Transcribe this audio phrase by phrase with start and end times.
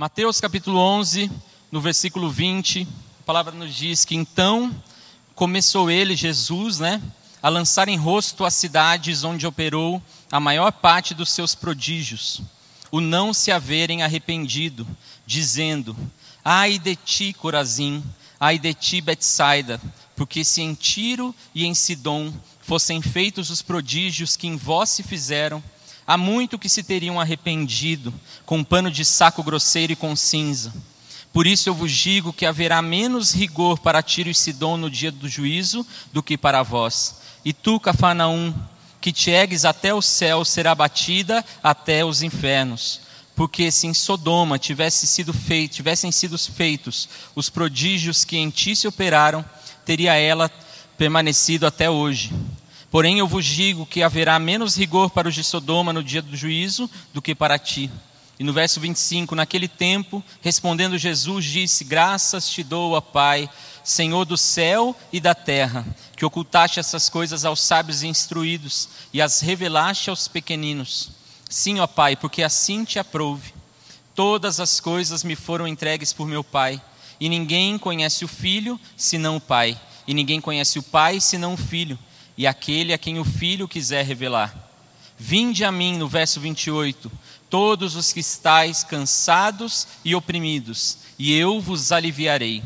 [0.00, 1.28] Mateus capítulo 11,
[1.72, 2.86] no versículo 20,
[3.18, 4.72] a palavra nos diz que então
[5.34, 7.02] começou ele, Jesus, né,
[7.42, 10.00] a lançar em rosto as cidades onde operou
[10.30, 12.40] a maior parte dos seus prodígios,
[12.92, 14.86] o não se haverem arrependido,
[15.26, 15.96] dizendo:
[16.44, 18.00] Ai de ti, Corazim,
[18.38, 19.80] ai de ti, Betsaida,
[20.14, 25.02] porque se em Tiro e em Sidom fossem feitos os prodígios que em vós se
[25.02, 25.60] fizeram,
[26.08, 28.14] Há muito que se teriam arrependido,
[28.46, 30.72] com pano de saco grosseiro e com cinza.
[31.34, 35.12] Por isso eu vos digo que haverá menos rigor para Tiro e Sidom no dia
[35.12, 37.20] do juízo do que para vós.
[37.44, 38.54] E tu, Cafarnaum,
[39.02, 43.02] que te ergues até o céu, será batida até os infernos.
[43.36, 48.74] Porque se em Sodoma tivesse sido feito, tivessem sido feitos os prodígios que em ti
[48.74, 49.44] se operaram,
[49.84, 50.50] teria ela
[50.96, 52.32] permanecido até hoje.
[52.90, 56.34] Porém, eu vos digo que haverá menos rigor para os de Sodoma no dia do
[56.34, 57.90] juízo do que para ti.
[58.38, 63.50] E no verso 25, naquele tempo, respondendo Jesus, disse: Graças te dou, ó Pai,
[63.84, 65.84] Senhor do céu e da terra,
[66.16, 71.10] que ocultaste essas coisas aos sábios e instruídos e as revelaste aos pequeninos.
[71.50, 73.52] Sim, ó Pai, porque assim te aprouve.
[74.14, 76.80] Todas as coisas me foram entregues por meu Pai,
[77.20, 81.56] e ninguém conhece o Filho senão o Pai, e ninguém conhece o Pai senão o
[81.56, 81.98] Filho
[82.38, 84.54] e aquele a quem o Filho quiser revelar.
[85.18, 87.10] Vinde a mim, no verso 28,
[87.50, 92.62] todos os que estáis cansados e oprimidos, e eu vos aliviarei.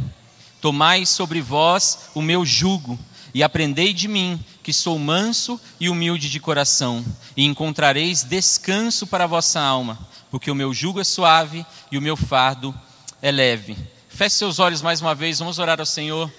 [0.61, 2.99] Tomai sobre vós o meu jugo,
[3.33, 7.03] e aprendei de mim, que sou manso e humilde de coração,
[7.35, 9.99] e encontrareis descanso para a vossa alma,
[10.31, 12.79] porque o meu jugo é suave e o meu fardo
[13.23, 13.75] é leve.
[14.11, 16.31] Feche seus olhos mais uma vez, vamos orar ao Senhor.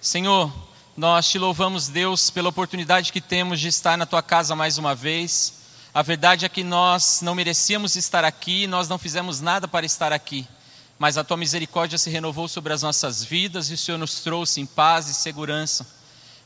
[0.00, 0.52] Senhor,
[1.00, 4.94] nós te louvamos, Deus, pela oportunidade que temos de estar na tua casa mais uma
[4.94, 5.54] vez.
[5.94, 10.12] A verdade é que nós não merecíamos estar aqui, nós não fizemos nada para estar
[10.12, 10.46] aqui,
[10.98, 14.60] mas a tua misericórdia se renovou sobre as nossas vidas e o Senhor nos trouxe
[14.60, 15.86] em paz e segurança.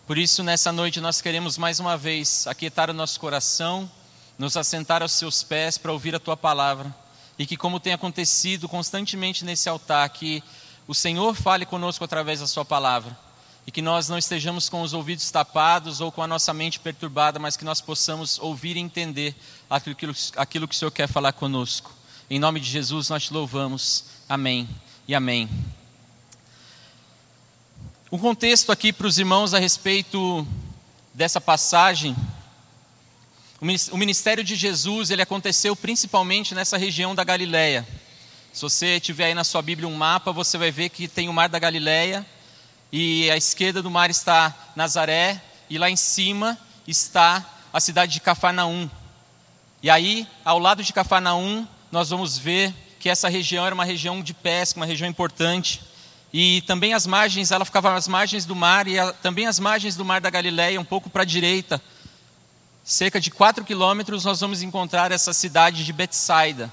[0.07, 3.91] Por isso, nessa noite, nós queremos mais uma vez aquietar o nosso coração,
[4.39, 6.95] nos assentar aos seus pés para ouvir a tua palavra.
[7.37, 10.45] E que, como tem acontecido constantemente nesse altar, que
[10.87, 13.25] o Senhor fale conosco através da sua palavra
[13.67, 17.39] e que nós não estejamos com os ouvidos tapados ou com a nossa mente perturbada,
[17.39, 19.35] mas que nós possamos ouvir e entender
[19.71, 21.91] aquilo, aquilo que o Senhor quer falar conosco.
[22.29, 24.05] Em nome de Jesus nós te louvamos.
[24.29, 24.69] Amém
[25.09, 25.49] e amém.
[28.13, 30.47] Um contexto aqui para os irmãos a respeito
[31.13, 32.15] dessa passagem.
[33.91, 37.87] O ministério de Jesus ele aconteceu principalmente nessa região da Galileia.
[38.53, 41.33] Se você tiver aí na sua Bíblia um mapa, você vai ver que tem o
[41.33, 42.27] Mar da Galileia
[42.97, 46.57] e à esquerda do mar está Nazaré, e lá em cima
[46.87, 48.89] está a cidade de Cafarnaum.
[49.83, 54.23] E aí, ao lado de Cafarnaum, nós vamos ver que essa região era uma região
[54.23, 55.83] de pesca, uma região importante.
[56.33, 59.97] E também as margens, ela ficava às margens do mar e a, também as margens
[59.97, 61.83] do mar da Galileia, um pouco para a direita.
[62.85, 66.71] Cerca de 4 quilômetros nós vamos encontrar essa cidade de Betsaida.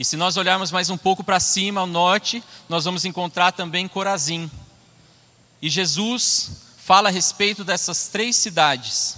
[0.00, 3.86] E se nós olharmos mais um pouco para cima, ao norte, nós vamos encontrar também
[3.86, 4.50] Corazim.
[5.60, 9.16] E Jesus fala a respeito dessas três cidades.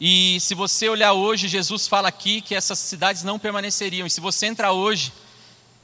[0.00, 4.06] E se você olhar hoje, Jesus fala aqui que essas cidades não permaneceriam.
[4.06, 5.12] E se você entrar hoje,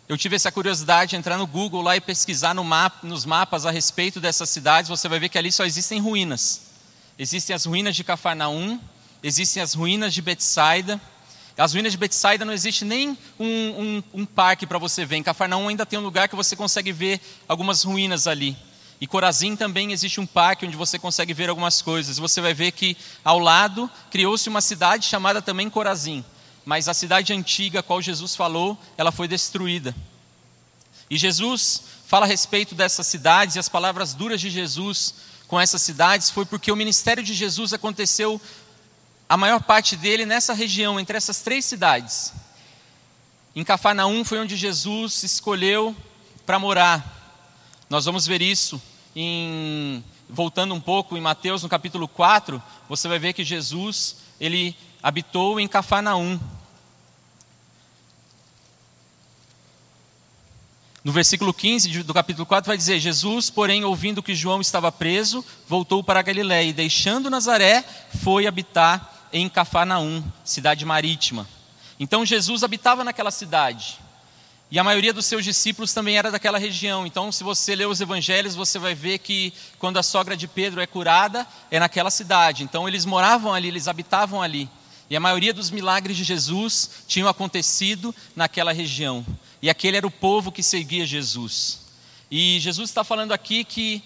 [0.08, 3.66] eu tive essa curiosidade de entrar no Google lá e pesquisar no mapa, nos mapas
[3.66, 6.60] a respeito dessas cidades, você vai ver que ali só existem ruínas.
[7.18, 8.78] Existem as ruínas de Cafarnaum,
[9.22, 11.00] existem as ruínas de Betsaida.
[11.56, 15.16] As ruínas de Betsaida não existe nem um, um, um parque para você ver.
[15.16, 18.56] Em Cafarnaum ainda tem um lugar que você consegue ver algumas ruínas ali.
[19.00, 22.18] E Corazim também existe um parque onde você consegue ver algumas coisas.
[22.18, 26.24] Você vai ver que ao lado criou-se uma cidade chamada também Corazim.
[26.64, 29.94] Mas a cidade antiga a qual Jesus falou, ela foi destruída.
[31.08, 35.14] E Jesus fala a respeito dessas cidades e as palavras duras de Jesus
[35.46, 38.40] com essas cidades foi porque o ministério de Jesus aconteceu
[39.28, 42.32] a maior parte dele nessa região, entre essas três cidades.
[43.56, 45.96] Em Cafarnaum foi onde Jesus escolheu
[46.44, 47.12] para morar.
[47.88, 48.80] Nós vamos ver isso
[49.14, 54.76] em, voltando um pouco em Mateus no capítulo 4, você vai ver que Jesus, ele
[55.02, 56.38] habitou em Cafarnaum.
[61.04, 65.44] No versículo 15 do capítulo 4 vai dizer: Jesus, porém, ouvindo que João estava preso,
[65.68, 67.84] voltou para Galiléia e, deixando Nazaré,
[68.22, 71.46] foi habitar em Cafarnaum, cidade marítima.
[71.98, 73.98] Então Jesus habitava naquela cidade.
[74.70, 77.06] E a maioria dos seus discípulos também era daquela região.
[77.06, 80.80] Então, se você ler os evangelhos, você vai ver que quando a sogra de Pedro
[80.80, 82.64] é curada, é naquela cidade.
[82.64, 84.68] Então, eles moravam ali, eles habitavam ali.
[85.08, 89.24] E a maioria dos milagres de Jesus tinham acontecido naquela região.
[89.60, 91.80] E aquele era o povo que seguia Jesus.
[92.30, 94.02] E Jesus está falando aqui que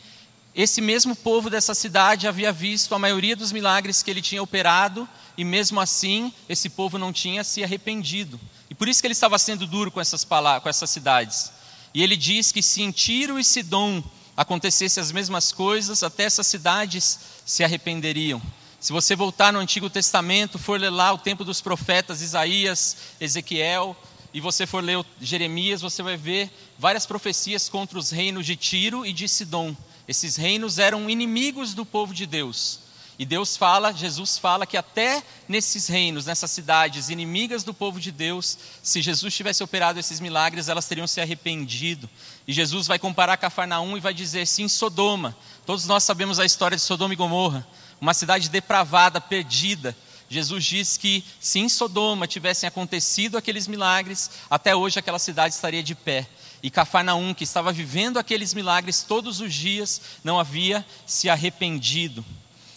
[0.58, 5.08] esse mesmo povo dessa cidade havia visto a maioria dos milagres que ele tinha operado,
[5.36, 8.40] e mesmo assim esse povo não tinha se arrependido.
[8.68, 11.52] E por isso que ele estava sendo duro com essas, com essas cidades.
[11.94, 14.02] E ele diz que se em Tiro e Sidom
[14.36, 18.42] acontecessem as mesmas coisas, até essas cidades se arrependeriam.
[18.80, 23.96] Se você voltar no Antigo Testamento, for ler lá o tempo dos profetas Isaías, Ezequiel,
[24.34, 29.06] e você for ler Jeremias, você vai ver várias profecias contra os reinos de Tiro
[29.06, 29.76] e de Sidom.
[30.08, 32.80] Esses reinos eram inimigos do povo de Deus.
[33.18, 38.12] E Deus fala, Jesus fala que até nesses reinos, nessas cidades inimigas do povo de
[38.12, 42.08] Deus, se Jesus tivesse operado esses milagres, elas teriam se arrependido.
[42.46, 45.36] E Jesus vai comparar Cafarnaum e vai dizer: sim, Sodoma.
[45.66, 47.66] Todos nós sabemos a história de Sodoma e Gomorra,
[48.00, 49.96] uma cidade depravada, perdida.
[50.30, 55.82] Jesus diz que se em Sodoma tivessem acontecido aqueles milagres, até hoje aquela cidade estaria
[55.82, 56.28] de pé.
[56.62, 62.24] E Cafarnaum, que estava vivendo aqueles milagres todos os dias, não havia se arrependido.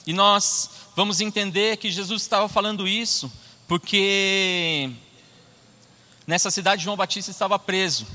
[0.05, 3.31] E nós vamos entender que Jesus estava falando isso
[3.67, 4.91] porque
[6.27, 8.05] nessa cidade João Batista estava preso.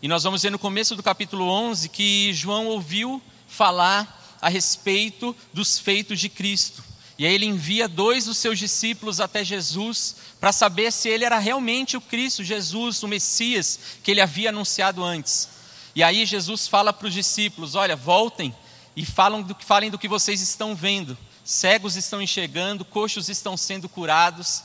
[0.00, 5.34] E nós vamos ver no começo do capítulo 11 que João ouviu falar a respeito
[5.52, 6.84] dos feitos de Cristo.
[7.20, 11.38] E aí ele envia dois dos seus discípulos até Jesus para saber se ele era
[11.38, 15.46] realmente o Cristo, Jesus, o Messias que ele havia anunciado antes.
[15.94, 18.56] E aí Jesus fala para os discípulos: Olha, voltem
[18.96, 21.14] e do, falem do que vocês estão vendo
[21.44, 24.62] cegos estão enxergando, coxos estão sendo curados.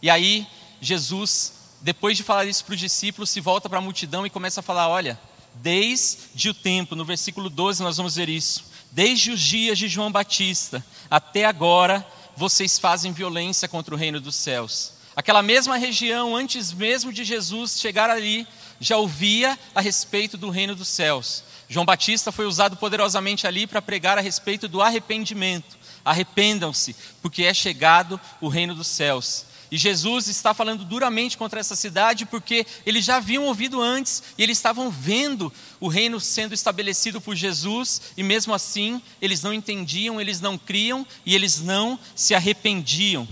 [0.00, 0.46] E aí,
[0.80, 4.60] Jesus, depois de falar isso para os discípulos, se volta para a multidão e começa
[4.60, 5.20] a falar: olha,
[5.54, 10.12] desde o tempo, no versículo 12 nós vamos ver isso, desde os dias de João
[10.12, 12.06] Batista até agora,
[12.36, 14.92] vocês fazem violência contra o reino dos céus.
[15.16, 18.46] Aquela mesma região, antes mesmo de Jesus chegar ali,
[18.80, 21.44] já ouvia a respeito do reino dos céus.
[21.68, 25.76] João Batista foi usado poderosamente ali para pregar a respeito do arrependimento.
[26.04, 29.46] Arrependam-se, porque é chegado o reino dos céus.
[29.72, 34.42] E Jesus está falando duramente contra essa cidade porque eles já haviam ouvido antes e
[34.42, 40.20] eles estavam vendo o reino sendo estabelecido por Jesus e mesmo assim eles não entendiam,
[40.20, 43.26] eles não criam e eles não se arrependiam.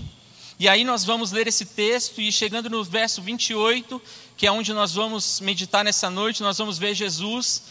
[0.57, 4.01] E aí nós vamos ler esse texto e chegando no verso 28,
[4.35, 7.61] que é onde nós vamos meditar nessa noite, nós vamos ver Jesus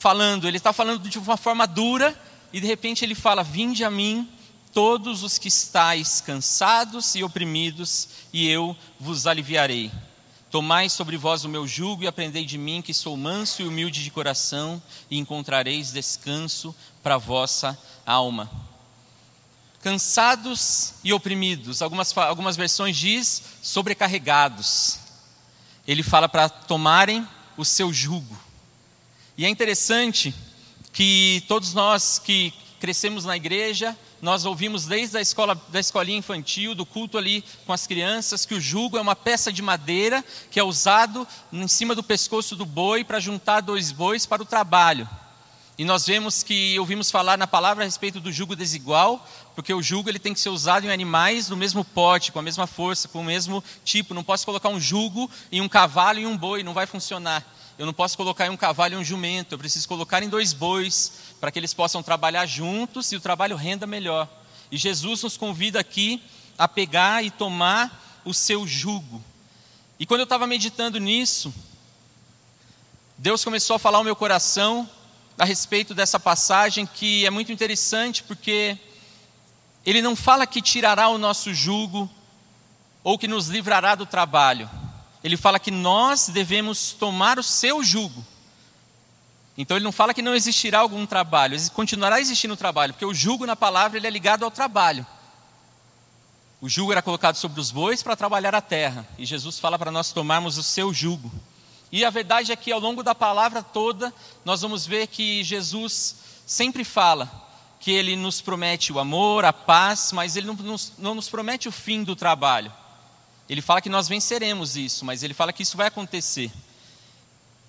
[0.00, 2.20] falando, ele está falando de uma forma dura
[2.52, 4.28] e de repente ele fala: Vinde a mim,
[4.74, 9.90] todos os que estáis cansados e oprimidos, e eu vos aliviarei.
[10.50, 14.02] Tomai sobre vós o meu jugo e aprendei de mim, que sou manso e humilde
[14.02, 18.50] de coração, e encontrareis descanso para vossa alma.
[19.80, 24.98] Cansados e oprimidos, algumas, algumas versões diz sobrecarregados.
[25.86, 27.26] Ele fala para tomarem
[27.56, 28.36] o seu jugo.
[29.36, 30.34] E é interessante
[30.92, 36.74] que todos nós que crescemos na igreja, nós ouvimos desde a escola da escolinha infantil,
[36.74, 40.58] do culto ali com as crianças, que o jugo é uma peça de madeira que
[40.58, 45.06] é usado em cima do pescoço do boi para juntar dois bois para o trabalho.
[45.76, 49.82] E nós vemos que ouvimos falar na palavra a respeito do jugo desigual, porque o
[49.82, 53.08] jugo ele tem que ser usado em animais do mesmo porte, com a mesma força,
[53.08, 54.14] com o mesmo tipo.
[54.14, 57.44] Não posso colocar um jugo em um cavalo e um boi, não vai funcionar.
[57.76, 60.52] Eu não posso colocar em um cavalo e um jumento, eu preciso colocar em dois
[60.52, 64.28] bois, para que eles possam trabalhar juntos e o trabalho renda melhor.
[64.70, 66.22] E Jesus nos convida aqui
[66.56, 69.22] a pegar e tomar o seu jugo.
[69.98, 71.52] E quando eu estava meditando nisso,
[73.18, 74.88] Deus começou a falar ao meu coração
[75.36, 78.78] a respeito dessa passagem que é muito interessante porque
[79.84, 82.08] ele não fala que tirará o nosso jugo
[83.02, 84.70] ou que nos livrará do trabalho
[85.24, 88.22] ele fala que nós devemos tomar o seu jugo.
[89.56, 93.46] Então ele não fala que não existirá algum trabalho, continuará existindo trabalho, porque o jugo
[93.46, 95.06] na palavra ele é ligado ao trabalho.
[96.60, 99.90] O jugo era colocado sobre os bois para trabalhar a terra, e Jesus fala para
[99.90, 101.32] nós tomarmos o seu jugo.
[101.90, 104.12] E a verdade é que ao longo da palavra toda,
[104.44, 107.30] nós vamos ver que Jesus sempre fala
[107.80, 111.68] que ele nos promete o amor, a paz, mas ele não nos, não nos promete
[111.68, 112.72] o fim do trabalho.
[113.48, 116.50] Ele fala que nós venceremos isso, mas ele fala que isso vai acontecer.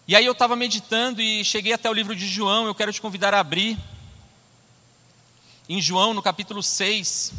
[0.08, 3.02] E aí eu estava meditando e cheguei até o livro de João, eu quero te
[3.02, 3.78] convidar a abrir.
[5.68, 7.34] Em João, no capítulo 6.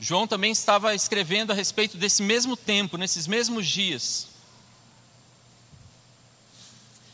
[0.00, 4.28] João também estava escrevendo a respeito desse mesmo tempo, nesses mesmos dias.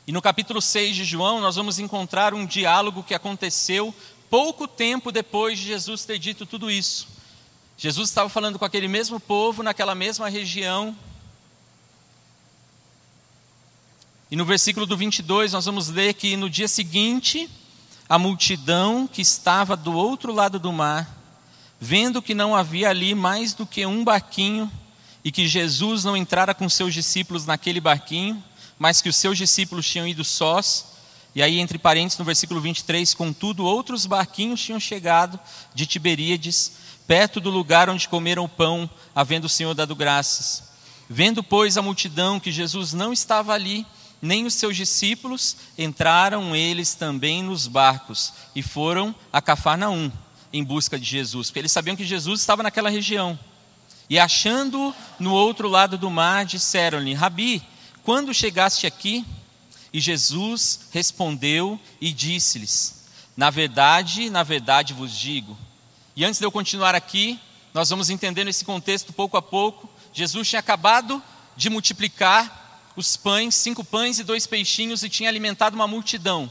[0.06, 3.94] E no capítulo 6 de João, nós vamos encontrar um diálogo que aconteceu
[4.36, 7.08] pouco tempo depois de Jesus ter dito tudo isso.
[7.74, 10.94] Jesus estava falando com aquele mesmo povo, naquela mesma região.
[14.30, 17.48] E no versículo do 22, nós vamos ler que no dia seguinte,
[18.06, 21.10] a multidão que estava do outro lado do mar,
[21.80, 24.70] vendo que não havia ali mais do que um barquinho,
[25.24, 28.44] e que Jesus não entrara com seus discípulos naquele barquinho,
[28.78, 30.95] mas que os seus discípulos tinham ido sós,
[31.36, 35.38] e aí, entre parênteses, no versículo 23, contudo, outros barquinhos tinham chegado
[35.74, 36.72] de Tiberíades,
[37.06, 40.62] perto do lugar onde comeram o pão, havendo o Senhor dado graças.
[41.10, 43.84] Vendo, pois, a multidão que Jesus não estava ali,
[44.22, 50.10] nem os seus discípulos, entraram eles também nos barcos e foram a Cafarnaum
[50.50, 53.38] em busca de Jesus, porque eles sabiam que Jesus estava naquela região.
[54.08, 57.62] E achando no outro lado do mar, disseram-lhe: Rabi,
[58.02, 59.22] quando chegaste aqui?
[59.96, 65.56] E Jesus respondeu e disse-lhes: Na verdade, na verdade vos digo.
[66.14, 67.40] E antes de eu continuar aqui,
[67.72, 69.88] nós vamos entendendo esse contexto pouco a pouco.
[70.12, 71.22] Jesus tinha acabado
[71.56, 76.50] de multiplicar os pães, cinco pães e dois peixinhos, e tinha alimentado uma multidão.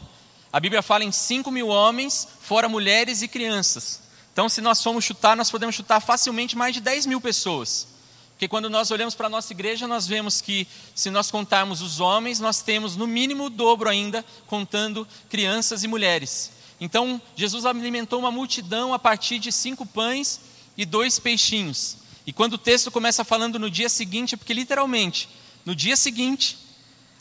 [0.52, 4.02] A Bíblia fala em cinco mil homens, fora mulheres e crianças.
[4.34, 7.90] Então, se nós formos chutar, nós podemos chutar facilmente mais de 10 mil pessoas.
[8.36, 12.02] Porque quando nós olhamos para a nossa igreja, nós vemos que, se nós contarmos os
[12.02, 16.52] homens, nós temos no mínimo o dobro ainda, contando crianças e mulheres.
[16.80, 20.42] Então, Jesus alimentou uma multidão a partir de cinco pães
[20.76, 21.96] e dois peixinhos.
[22.28, 25.30] E quando o texto começa falando no dia seguinte, porque literalmente
[25.64, 26.58] no dia seguinte,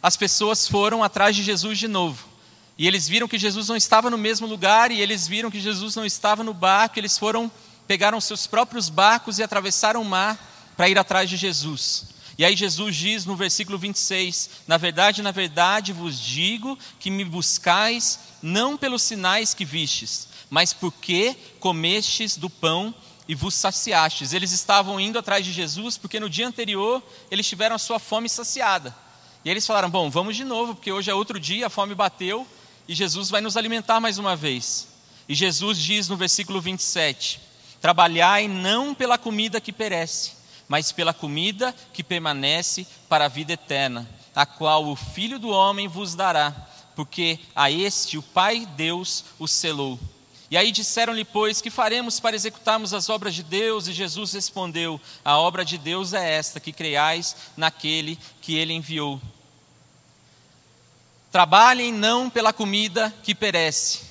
[0.02, 2.26] as pessoas foram atrás de Jesus de novo.
[2.76, 5.94] E eles viram que Jesus não estava no mesmo lugar, e eles viram que Jesus
[5.94, 7.48] não estava no barco, eles foram,
[7.86, 12.14] pegaram seus próprios barcos e atravessaram o mar para ir atrás de Jesus.
[12.36, 17.24] E aí Jesus diz no versículo 26: Na verdade, na verdade vos digo que me
[17.24, 22.94] buscais não pelos sinais que vistes, mas porque comestes do pão
[23.28, 24.32] e vos saciastes.
[24.32, 28.28] Eles estavam indo atrás de Jesus porque no dia anterior eles tiveram a sua fome
[28.28, 28.94] saciada.
[29.44, 32.46] E eles falaram: Bom, vamos de novo, porque hoje é outro dia, a fome bateu
[32.88, 34.88] e Jesus vai nos alimentar mais uma vez.
[35.28, 37.40] E Jesus diz no versículo 27:
[37.80, 40.32] Trabalhai não pela comida que perece,
[40.68, 45.88] mas pela comida que permanece para a vida eterna, a qual o Filho do Homem
[45.88, 46.54] vos dará,
[46.96, 49.98] porque a este o Pai Deus o selou.
[50.50, 53.88] E aí disseram-lhe, pois, que faremos para executarmos as obras de Deus?
[53.88, 59.20] E Jesus respondeu: A obra de Deus é esta, que creiais naquele que ele enviou.
[61.32, 64.02] Trabalhem não pela comida que perece,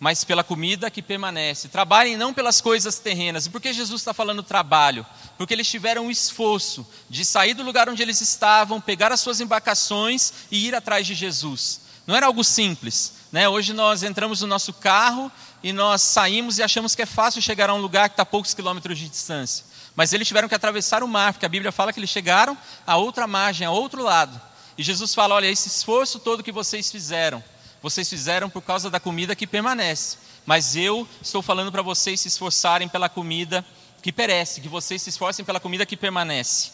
[0.00, 1.68] mas pela comida que permanece.
[1.68, 3.46] Trabalhem não pelas coisas terrenas.
[3.46, 5.04] E por que Jesus está falando trabalho?
[5.36, 9.40] Porque eles tiveram o esforço de sair do lugar onde eles estavam, pegar as suas
[9.40, 11.80] embarcações e ir atrás de Jesus.
[12.06, 13.14] Não era algo simples.
[13.32, 13.48] Né?
[13.48, 15.30] Hoje nós entramos no nosso carro
[15.62, 18.26] e nós saímos e achamos que é fácil chegar a um lugar que está a
[18.26, 19.64] poucos quilômetros de distância.
[19.96, 22.96] Mas eles tiveram que atravessar o mar, porque a Bíblia fala que eles chegaram a
[22.96, 24.40] outra margem, a outro lado.
[24.78, 27.42] E Jesus fala: olha, esse esforço todo que vocês fizeram,
[27.82, 30.18] vocês fizeram por causa da comida que permanece.
[30.44, 33.64] Mas eu estou falando para vocês se esforçarem pela comida
[34.02, 36.72] que perece, que vocês se esforcem pela comida que permanece.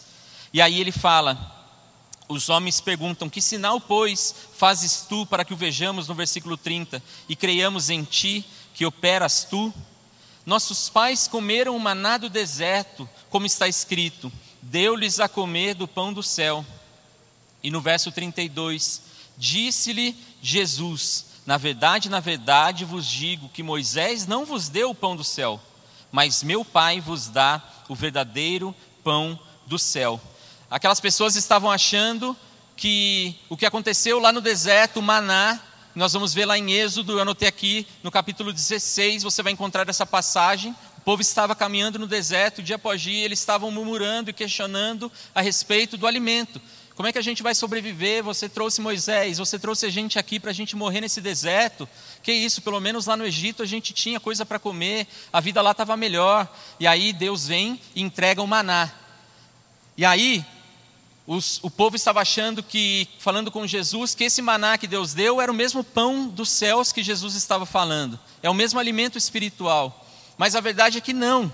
[0.52, 1.70] E aí ele fala:
[2.28, 7.02] os homens perguntam: Que sinal, pois, fazes tu para que o vejamos no versículo 30
[7.28, 8.44] e creiamos em ti?
[8.75, 9.73] que operas tu?
[10.44, 14.30] Nossos pais comeram o maná do deserto, como está escrito:
[14.61, 16.66] deu-lhes a comer do pão do céu.
[17.62, 19.00] E no verso 32,
[19.38, 20.14] disse-lhe
[20.46, 25.24] Jesus: Na verdade, na verdade vos digo que Moisés não vos deu o pão do
[25.24, 25.58] céu,
[26.12, 30.20] mas meu Pai vos dá o verdadeiro pão do céu.
[30.70, 32.36] Aquelas pessoas estavam achando
[32.76, 35.58] que o que aconteceu lá no deserto, maná,
[35.94, 39.88] nós vamos ver lá em Êxodo, eu anotei aqui no capítulo 16, você vai encontrar
[39.88, 40.74] essa passagem.
[40.98, 45.40] O povo estava caminhando no deserto, dia após dia, eles estavam murmurando e questionando a
[45.40, 46.60] respeito do alimento.
[46.96, 48.22] Como é que a gente vai sobreviver?
[48.22, 51.88] Você trouxe Moisés, você trouxe a gente aqui para a gente morrer nesse deserto.
[52.22, 55.60] Que isso, pelo menos lá no Egito a gente tinha coisa para comer, a vida
[55.60, 56.48] lá estava melhor.
[56.78, 58.92] E aí Deus vem e entrega o maná.
[59.96, 60.44] E aí
[61.26, 65.40] os, o povo estava achando que, falando com Jesus, que esse maná que Deus deu
[65.40, 70.06] era o mesmo pão dos céus que Jesus estava falando, é o mesmo alimento espiritual.
[70.36, 71.50] Mas a verdade é que não.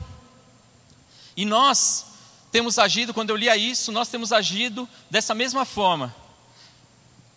[1.37, 2.10] E nós
[2.51, 6.15] temos agido, quando eu lia isso, nós temos agido dessa mesma forma.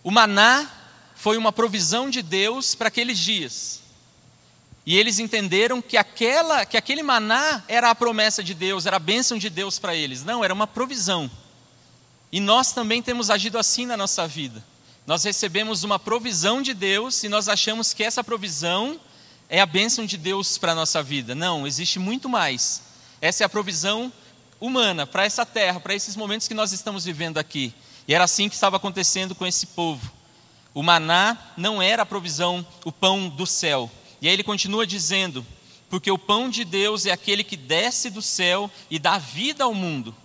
[0.03, 0.70] O maná
[1.15, 3.82] foi uma provisão de Deus para aqueles dias.
[4.86, 9.00] E eles entenderam que, aquela, que aquele maná era a promessa de Deus, era a
[9.00, 10.24] bênção de Deus para eles.
[10.24, 11.32] Não, era uma provisão.
[12.32, 14.63] E nós também temos agido assim na nossa vida.
[15.05, 19.00] Nós recebemos uma provisão de Deus e nós achamos que essa provisão
[19.50, 21.36] é a bênção de Deus para a nossa vida.
[21.36, 22.82] Não, existe muito mais.
[23.22, 24.12] Essa é a provisão
[24.63, 27.74] humana para essa terra, para esses momentos que nós estamos vivendo aqui.
[28.08, 30.10] E era assim que estava acontecendo com esse povo.
[30.74, 33.91] O maná não era a provisão, o pão do céu.
[34.22, 35.46] E aí ele continua dizendo:
[35.89, 39.74] porque o pão de Deus é aquele que desce do céu e dá vida ao
[39.74, 40.15] mundo.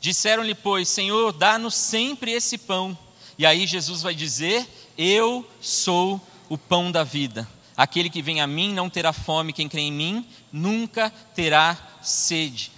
[0.00, 2.96] Disseram-lhe, pois, Senhor, dá-nos sempre esse pão.
[3.38, 7.46] E aí Jesus vai dizer: Eu sou o pão da vida.
[7.76, 12.73] Aquele que vem a mim não terá fome, quem crê em mim nunca terá sede.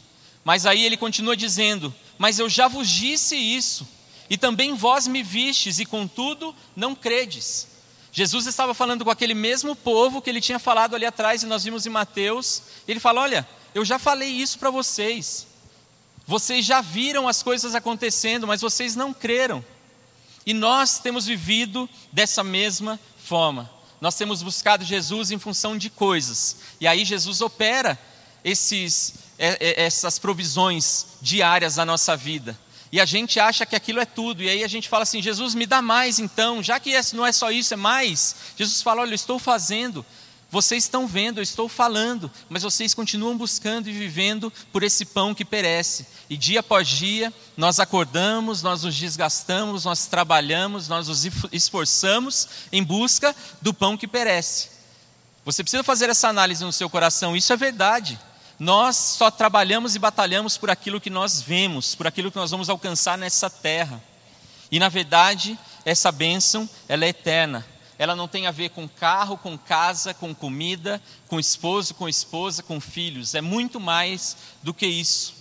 [0.46, 3.84] Mas aí ele continua dizendo: Mas eu já vos disse isso,
[4.30, 7.66] e também vós me vistes, e contudo não credes.
[8.12, 11.64] Jesus estava falando com aquele mesmo povo que ele tinha falado ali atrás, e nós
[11.64, 12.62] vimos em Mateus.
[12.86, 15.48] Ele fala: Olha, eu já falei isso para vocês.
[16.24, 19.64] Vocês já viram as coisas acontecendo, mas vocês não creram.
[20.46, 23.68] E nós temos vivido dessa mesma forma.
[24.00, 26.58] Nós temos buscado Jesus em função de coisas.
[26.80, 27.98] E aí Jesus opera
[28.44, 32.58] esses, essas provisões diárias na nossa vida.
[32.92, 34.42] E a gente acha que aquilo é tudo.
[34.42, 36.62] E aí a gente fala assim: Jesus, me dá mais então.
[36.62, 38.36] Já que não é só isso, é mais.
[38.56, 40.04] Jesus fala: Olha, eu estou fazendo.
[40.48, 45.34] Vocês estão vendo, eu estou falando, mas vocês continuam buscando e vivendo por esse pão
[45.34, 46.06] que perece.
[46.30, 52.82] E dia após dia, nós acordamos, nós nos desgastamos, nós trabalhamos, nós nos esforçamos em
[52.82, 54.68] busca do pão que perece.
[55.44, 58.18] Você precisa fazer essa análise no seu coração, isso é verdade.
[58.58, 62.68] Nós só trabalhamos e batalhamos por aquilo que nós vemos, por aquilo que nós vamos
[62.68, 64.02] alcançar nessa terra.
[64.70, 67.64] E na verdade, essa bênção, ela é eterna
[67.98, 72.62] ela não tem a ver com carro, com casa, com comida, com esposo, com esposa,
[72.62, 73.34] com filhos.
[73.34, 75.34] É muito mais do que isso.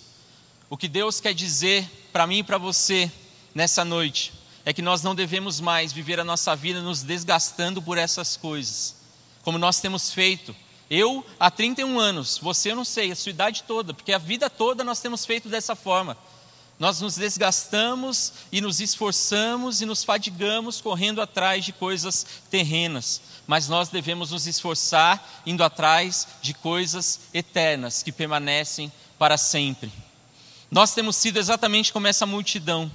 [0.69, 3.11] O que Deus quer dizer para mim e para você
[3.53, 7.97] nessa noite é que nós não devemos mais viver a nossa vida nos desgastando por
[7.97, 8.95] essas coisas,
[9.43, 10.55] como nós temos feito.
[10.89, 14.49] Eu, há 31 anos, você eu não sei, a sua idade toda, porque a vida
[14.49, 16.15] toda nós temos feito dessa forma.
[16.77, 23.69] Nós nos desgastamos e nos esforçamos e nos fadigamos correndo atrás de coisas terrenas, mas
[23.69, 29.91] nós devemos nos esforçar indo atrás de coisas eternas que permanecem para sempre.
[30.69, 32.91] Nós temos sido exatamente como essa multidão.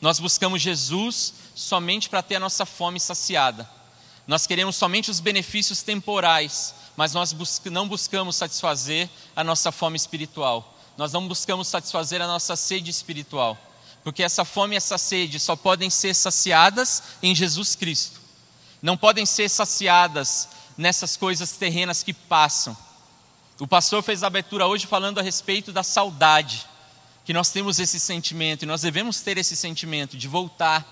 [0.00, 3.68] Nós buscamos Jesus somente para ter a nossa fome saciada.
[4.26, 7.34] Nós queremos somente os benefícios temporais, mas nós
[7.66, 13.58] não buscamos satisfazer a nossa fome espiritual nós não buscamos satisfazer a nossa sede espiritual,
[14.02, 18.20] porque essa fome e essa sede só podem ser saciadas em Jesus Cristo,
[18.80, 22.76] não podem ser saciadas nessas coisas terrenas que passam.
[23.58, 26.66] O pastor fez a abertura hoje falando a respeito da saudade,
[27.24, 30.84] que nós temos esse sentimento e nós devemos ter esse sentimento de voltar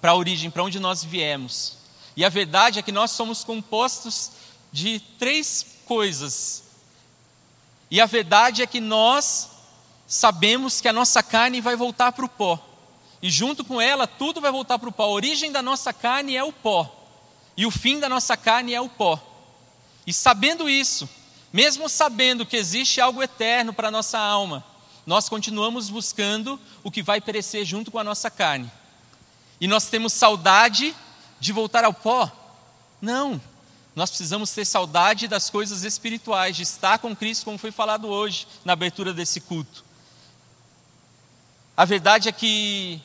[0.00, 1.79] para a origem, para onde nós viemos.
[2.16, 4.32] E a verdade é que nós somos compostos
[4.72, 6.70] de três coisas
[7.90, 9.50] e a verdade é que nós
[10.06, 12.58] sabemos que a nossa carne vai voltar para o pó.
[13.20, 15.04] E junto com ela, tudo vai voltar para o pó.
[15.04, 16.96] A origem da nossa carne é o pó.
[17.56, 19.20] E o fim da nossa carne é o pó.
[20.06, 21.08] E sabendo isso,
[21.52, 24.64] mesmo sabendo que existe algo eterno para a nossa alma,
[25.04, 28.70] nós continuamos buscando o que vai perecer junto com a nossa carne.
[29.60, 30.94] E nós temos saudade
[31.40, 32.30] de voltar ao pó?
[33.00, 33.40] Não.
[33.96, 38.46] Nós precisamos ter saudade das coisas espirituais, de estar com Cristo, como foi falado hoje
[38.64, 39.84] na abertura desse culto.
[41.76, 43.00] A verdade é que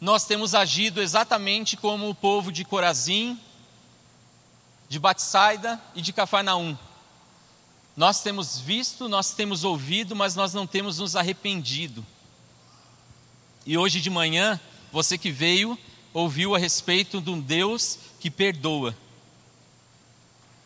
[0.00, 3.38] nós temos agido exatamente como o povo de Corazim,
[4.88, 6.76] de Batsaida e de Cafarnaum.
[7.96, 12.04] Nós temos visto, nós temos ouvido, mas nós não temos nos arrependido.
[13.64, 14.58] E hoje de manhã,
[14.90, 15.78] você que veio,
[16.12, 18.96] ouviu a respeito de um Deus que perdoa.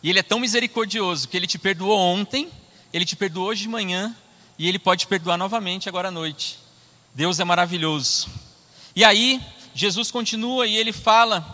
[0.02, 2.50] E Ele é tão misericordioso que Ele te perdoou ontem,
[2.92, 4.14] Ele te perdoou hoje de manhã
[4.58, 6.58] e Ele pode te perdoar novamente agora à noite.
[7.14, 8.28] Deus é maravilhoso.
[8.94, 9.40] E aí,
[9.74, 11.44] Jesus continua e Ele fala,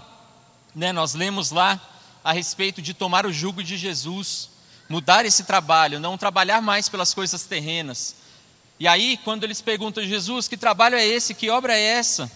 [0.74, 1.80] né, nós lemos lá
[2.22, 4.50] a respeito de tomar o jugo de Jesus,
[4.88, 8.16] mudar esse trabalho, não trabalhar mais pelas coisas terrenas.
[8.78, 11.34] E aí, quando eles perguntam, Jesus, que trabalho é esse?
[11.34, 12.30] Que obra é essa?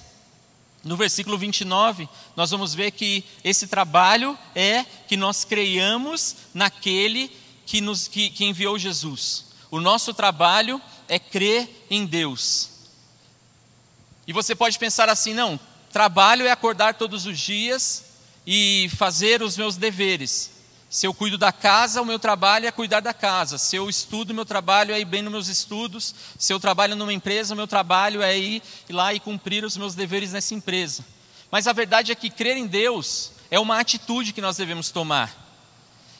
[0.84, 7.32] No versículo 29, nós vamos ver que esse trabalho é que nós creiamos naquele
[7.64, 9.46] que, nos, que, que enviou Jesus.
[9.70, 12.70] O nosso trabalho é crer em Deus.
[14.26, 15.58] E você pode pensar assim: não,
[15.90, 18.04] trabalho é acordar todos os dias
[18.46, 20.50] e fazer os meus deveres.
[20.94, 23.58] Se eu cuido da casa, o meu trabalho é cuidar da casa.
[23.58, 26.14] Se eu estudo, o meu trabalho é ir bem nos meus estudos.
[26.38, 29.96] Se eu trabalho numa empresa, o meu trabalho é ir lá e cumprir os meus
[29.96, 31.04] deveres nessa empresa.
[31.50, 35.34] Mas a verdade é que crer em Deus é uma atitude que nós devemos tomar.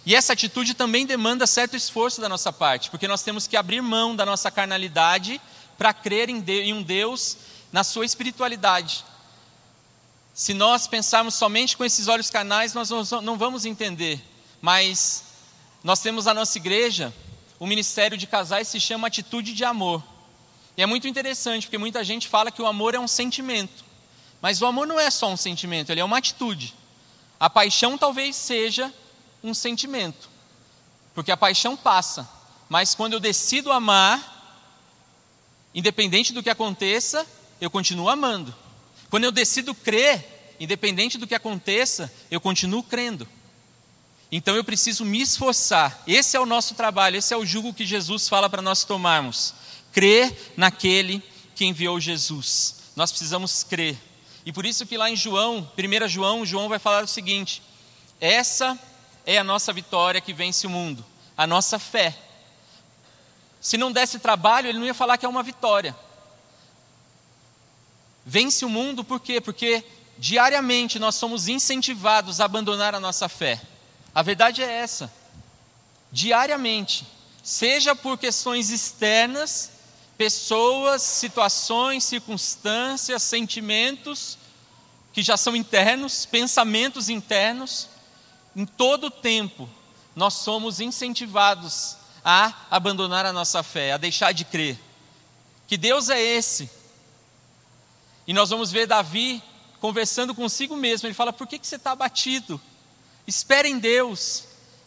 [0.05, 3.81] E essa atitude também demanda certo esforço da nossa parte, porque nós temos que abrir
[3.81, 5.41] mão da nossa carnalidade
[5.79, 7.37] para crer em, um Deus
[7.73, 9.05] na sua espiritualidade.
[10.35, 12.91] Se nós pensarmos somente com esses olhos carnais, nós
[13.23, 14.34] não vamos entender.
[14.65, 15.25] Mas
[15.83, 17.13] nós temos na nossa igreja
[17.61, 20.03] o ministério de casais se chama atitude de amor.
[20.75, 23.85] E é muito interessante, porque muita gente fala que o amor é um sentimento.
[24.41, 26.75] Mas o amor não é só um sentimento, ele é uma atitude.
[27.39, 28.91] A paixão talvez seja
[29.43, 30.31] um sentimento,
[31.15, 32.27] porque a paixão passa,
[32.67, 34.65] mas quando eu decido amar,
[35.75, 37.27] independente do que aconteça,
[37.61, 38.55] eu continuo amando.
[39.11, 43.29] Quando eu decido crer, independente do que aconteça, eu continuo crendo.
[44.31, 46.03] Então eu preciso me esforçar.
[46.07, 49.55] Esse é o nosso trabalho, esse é o jugo que Jesus fala para nós tomarmos.
[49.93, 51.23] Crer naquele
[51.55, 52.77] que enviou Jesus.
[52.97, 53.97] Nós precisamos crer.
[54.45, 57.63] E por isso que lá em João, 1 João, João vai falar o seguinte:
[58.21, 58.79] essa
[59.25, 61.05] é a nossa vitória que vence o mundo,
[61.37, 62.17] a nossa fé.
[63.61, 65.97] Se não desse trabalho, ele não ia falar que é uma vitória.
[68.27, 69.41] Vence o mundo por quê?
[69.41, 69.85] Porque
[70.19, 73.61] diariamente nós somos incentivados a abandonar a nossa fé.
[74.15, 75.13] A verdade é essa.
[76.13, 77.07] Diariamente,
[77.43, 79.71] seja por questões externas,
[80.17, 84.39] pessoas, situações, circunstâncias, sentimentos
[85.13, 87.89] que já são internos, pensamentos internos,
[88.55, 89.69] em todo o tempo
[90.15, 94.79] nós somos incentivados a abandonar a nossa fé, a deixar de crer.
[95.67, 96.71] Que Deus é esse?
[98.27, 99.43] E nós vamos ver Davi
[99.81, 101.07] conversando consigo mesmo.
[101.07, 102.61] Ele fala: Por que, que você está abatido?
[103.27, 104.45] Espere em Deus.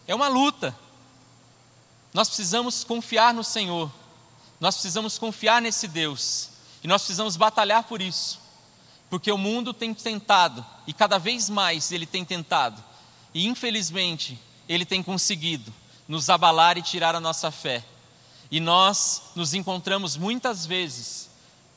[0.07, 0.75] É uma luta.
[2.13, 3.91] Nós precisamos confiar no Senhor.
[4.59, 6.49] Nós precisamos confiar nesse Deus.
[6.83, 8.39] E nós precisamos batalhar por isso.
[9.09, 12.83] Porque o mundo tem tentado, e cada vez mais ele tem tentado,
[13.33, 15.73] e infelizmente ele tem conseguido
[16.07, 17.83] nos abalar e tirar a nossa fé.
[18.51, 21.29] E nós nos encontramos muitas vezes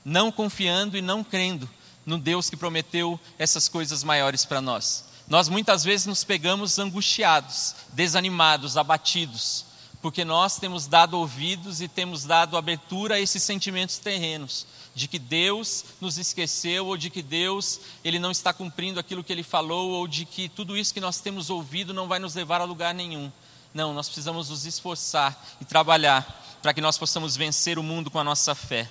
[0.04, 1.68] não confiando e não crendo
[2.04, 5.04] no Deus que prometeu essas coisas maiores para nós.
[5.30, 9.64] Nós muitas vezes nos pegamos angustiados, desanimados, abatidos,
[10.02, 15.20] porque nós temos dado ouvidos e temos dado abertura a esses sentimentos terrenos, de que
[15.20, 19.92] Deus nos esqueceu ou de que Deus ele não está cumprindo aquilo que ele falou
[19.92, 22.92] ou de que tudo isso que nós temos ouvido não vai nos levar a lugar
[22.92, 23.30] nenhum.
[23.72, 28.18] Não, nós precisamos nos esforçar e trabalhar para que nós possamos vencer o mundo com
[28.18, 28.90] a nossa fé.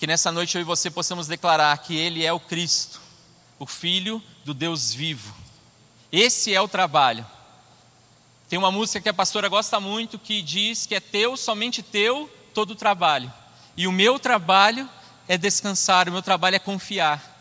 [0.00, 3.00] Que nessa noite eu e você possamos declarar que ele é o Cristo,
[3.56, 5.34] o filho do Deus vivo.
[6.12, 7.26] Esse é o trabalho.
[8.48, 12.30] Tem uma música que a pastora gosta muito que diz que é teu, somente teu,
[12.52, 13.32] todo o trabalho.
[13.76, 14.88] E o meu trabalho
[15.26, 17.32] é descansar, o meu trabalho é confiar.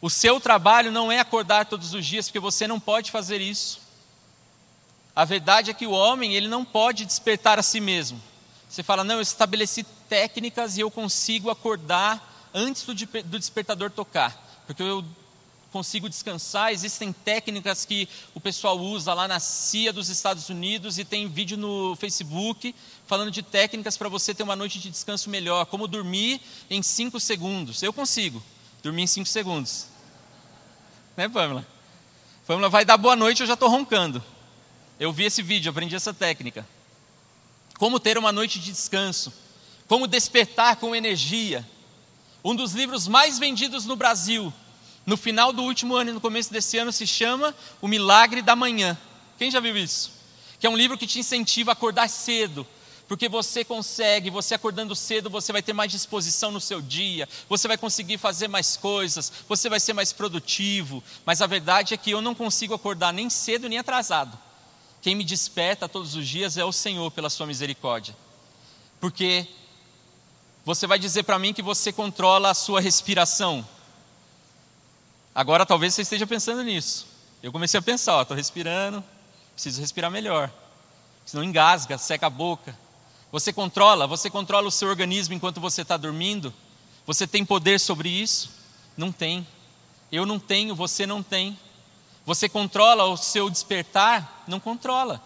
[0.00, 3.80] O seu trabalho não é acordar todos os dias, porque você não pode fazer isso.
[5.14, 8.20] A verdade é que o homem, ele não pode despertar a si mesmo.
[8.68, 14.36] Você fala, não, eu estabeleci técnicas e eu consigo acordar antes do, do despertador tocar,
[14.66, 15.04] porque eu
[15.76, 16.72] consigo descansar.
[16.72, 21.58] Existem técnicas que o pessoal usa lá na CIA dos Estados Unidos e tem vídeo
[21.58, 22.74] no Facebook
[23.06, 27.20] falando de técnicas para você ter uma noite de descanso melhor, como dormir em 5
[27.20, 27.82] segundos.
[27.82, 28.42] Eu consigo
[28.82, 29.88] dormir em 5 segundos.
[31.14, 31.66] Né, Pamela?
[32.46, 34.24] Pamela vai dar boa noite, eu já estou roncando.
[34.98, 36.66] Eu vi esse vídeo, aprendi essa técnica.
[37.78, 39.30] Como ter uma noite de descanso.
[39.86, 41.68] Como despertar com energia.
[42.42, 44.50] Um dos livros mais vendidos no Brasil
[45.06, 48.56] no final do último ano e no começo desse ano se chama O Milagre da
[48.56, 48.98] Manhã.
[49.38, 50.10] Quem já viu isso?
[50.58, 52.66] Que é um livro que te incentiva a acordar cedo,
[53.06, 57.68] porque você consegue, você acordando cedo, você vai ter mais disposição no seu dia, você
[57.68, 61.04] vai conseguir fazer mais coisas, você vai ser mais produtivo.
[61.24, 64.36] Mas a verdade é que eu não consigo acordar nem cedo nem atrasado.
[65.00, 68.16] Quem me desperta todos os dias é o Senhor, pela sua misericórdia.
[69.00, 69.46] Porque
[70.64, 73.64] você vai dizer para mim que você controla a sua respiração.
[75.36, 77.06] Agora talvez você esteja pensando nisso.
[77.42, 79.04] Eu comecei a pensar, estou respirando,
[79.52, 80.50] preciso respirar melhor.
[81.26, 82.74] Senão engasga, seca a boca.
[83.30, 86.54] Você controla, você controla o seu organismo enquanto você está dormindo?
[87.04, 88.50] Você tem poder sobre isso?
[88.96, 89.46] Não tem.
[90.10, 91.58] Eu não tenho, você não tem.
[92.24, 94.42] Você controla o seu despertar?
[94.48, 95.22] Não controla.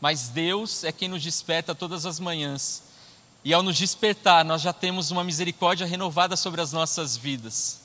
[0.00, 2.82] Mas Deus é quem nos desperta todas as manhãs.
[3.44, 7.79] E ao nos despertar, nós já temos uma misericórdia renovada sobre as nossas vidas.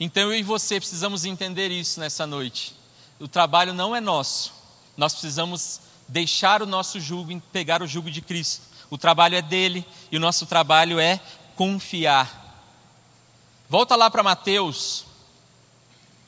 [0.00, 2.74] Então eu e você precisamos entender isso nessa noite.
[3.18, 4.54] O trabalho não é nosso.
[4.96, 8.62] Nós precisamos deixar o nosso jugo, pegar o jugo de Cristo.
[8.88, 11.20] O trabalho é dele e o nosso trabalho é
[11.54, 12.40] confiar.
[13.68, 15.04] Volta lá para Mateus,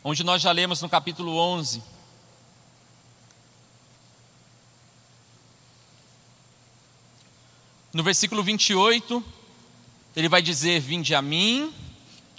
[0.04, 1.82] onde nós já lemos no capítulo 11.
[7.92, 9.24] No versículo 28,
[10.14, 11.74] ele vai dizer: Vinde a mim,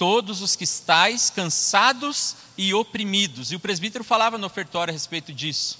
[0.03, 3.53] todos os que estáis cansados e oprimidos.
[3.53, 5.79] E o presbítero falava no ofertório a respeito disso.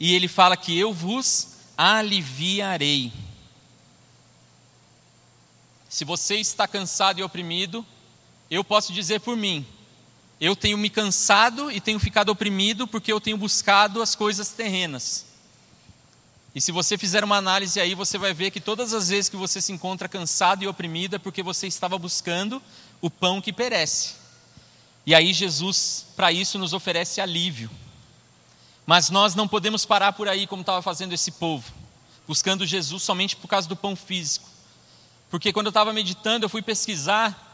[0.00, 3.12] E ele fala que eu vos aliviarei.
[5.90, 7.84] Se você está cansado e oprimido,
[8.50, 9.66] eu posso dizer por mim,
[10.40, 15.26] eu tenho me cansado e tenho ficado oprimido porque eu tenho buscado as coisas terrenas.
[16.54, 19.36] E se você fizer uma análise aí, você vai ver que todas as vezes que
[19.36, 22.62] você se encontra cansado e oprimido é porque você estava buscando
[23.02, 24.14] o pão que perece.
[25.04, 27.68] E aí Jesus, para isso, nos oferece alívio.
[28.86, 31.70] Mas nós não podemos parar por aí como estava fazendo esse povo,
[32.26, 34.48] buscando Jesus somente por causa do pão físico.
[35.30, 37.50] Porque quando eu estava meditando, eu fui pesquisar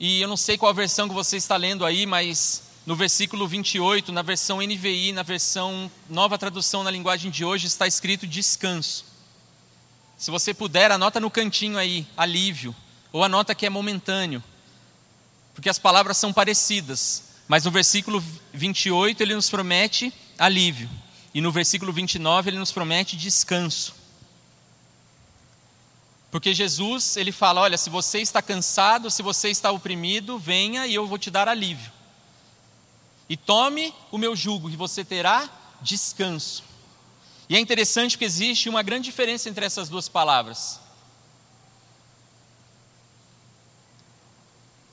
[0.00, 4.12] e eu não sei qual versão que você está lendo aí, mas no versículo 28,
[4.12, 9.04] na versão NVI, na versão nova tradução na linguagem de hoje, está escrito descanso.
[10.16, 12.74] Se você puder, anota no cantinho aí, alívio,
[13.12, 14.42] ou anota que é momentâneo,
[15.54, 20.88] porque as palavras são parecidas, mas no versículo 28 ele nos promete alívio,
[21.34, 23.94] e no versículo 29 ele nos promete descanso.
[26.30, 30.94] Porque Jesus, ele fala: olha, se você está cansado, se você está oprimido, venha e
[30.94, 31.90] eu vou te dar alívio.
[33.28, 35.48] E tome o meu jugo, e você terá
[35.80, 36.64] descanso.
[37.48, 40.80] E é interessante porque existe uma grande diferença entre essas duas palavras.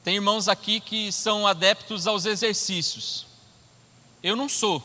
[0.06, 3.26] Tem irmãos aqui que são adeptos aos exercícios.
[4.22, 4.84] Eu não sou,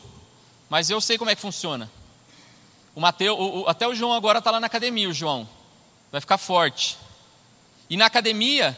[0.67, 1.91] mas eu sei como é que funciona.
[2.95, 5.47] O Mateu, o, o, até o João agora está lá na academia, o João
[6.11, 6.97] vai ficar forte.
[7.87, 8.75] E na academia,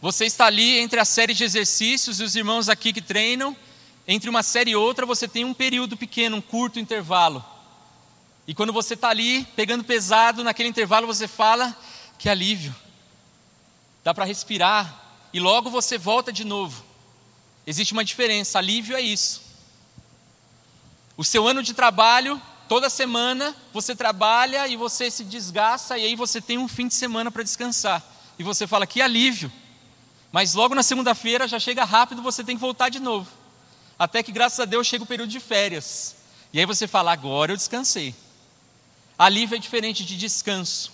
[0.00, 3.54] você está ali entre a série de exercícios e os irmãos aqui que treinam,
[4.08, 7.44] entre uma série e outra você tem um período pequeno, um curto intervalo.
[8.48, 11.76] E quando você está ali pegando pesado, naquele intervalo você fala:
[12.18, 12.74] que alívio,
[14.02, 15.03] dá para respirar,
[15.34, 16.82] e logo você volta de novo.
[17.66, 19.42] Existe uma diferença, alívio é isso.
[21.14, 26.16] O seu ano de trabalho Toda semana você trabalha e você se desgasta, e aí
[26.16, 28.02] você tem um fim de semana para descansar.
[28.38, 29.52] E você fala, que alívio.
[30.32, 33.30] Mas logo na segunda-feira já chega rápido, você tem que voltar de novo.
[33.98, 36.16] Até que, graças a Deus, chega o período de férias.
[36.52, 38.14] E aí você fala, agora eu descansei.
[39.18, 40.90] Alívio é diferente de descanso.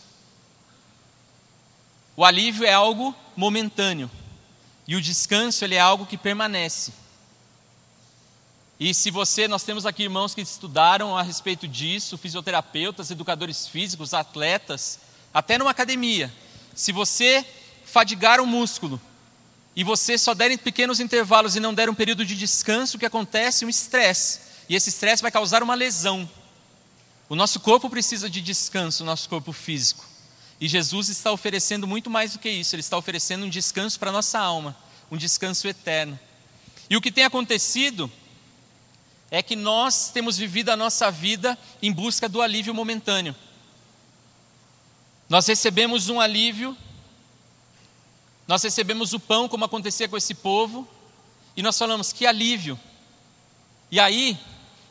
[2.16, 4.10] O alívio é algo momentâneo.
[4.90, 6.92] E o descanso ele é algo que permanece.
[8.80, 14.12] E se você, nós temos aqui irmãos que estudaram a respeito disso, fisioterapeutas, educadores físicos,
[14.12, 14.98] atletas,
[15.32, 16.34] até numa academia.
[16.74, 17.46] Se você
[17.84, 19.00] fadigar o músculo
[19.76, 22.98] e você só der em pequenos intervalos e não der um período de descanso, o
[22.98, 23.64] que acontece?
[23.64, 24.40] Um estresse.
[24.68, 26.28] E esse estresse vai causar uma lesão.
[27.28, 30.09] O nosso corpo precisa de descanso, o nosso corpo físico.
[30.60, 34.10] E Jesus está oferecendo muito mais do que isso, ele está oferecendo um descanso para
[34.10, 34.76] a nossa alma,
[35.10, 36.18] um descanso eterno.
[36.88, 38.10] E o que tem acontecido
[39.30, 43.34] é que nós temos vivido a nossa vida em busca do alívio momentâneo.
[45.28, 46.76] Nós recebemos um alívio,
[48.46, 50.86] nós recebemos o pão, como acontecia com esse povo,
[51.56, 52.78] e nós falamos: que alívio.
[53.90, 54.36] E aí,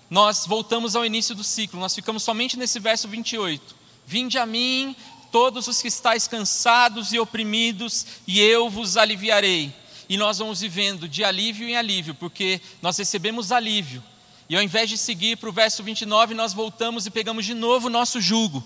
[0.10, 3.76] nós voltamos ao início do ciclo, nós ficamos somente nesse verso 28.
[4.08, 4.96] Vinde a mim,
[5.32, 9.74] todos os que estáis cansados e oprimidos, e eu vos aliviarei.
[10.08, 14.04] E nós vamos vivendo de alívio em alívio, porque nós recebemos alívio,
[14.50, 17.86] e ao invés de seguir para o verso 29, nós voltamos e pegamos de novo
[17.86, 18.64] o nosso jugo,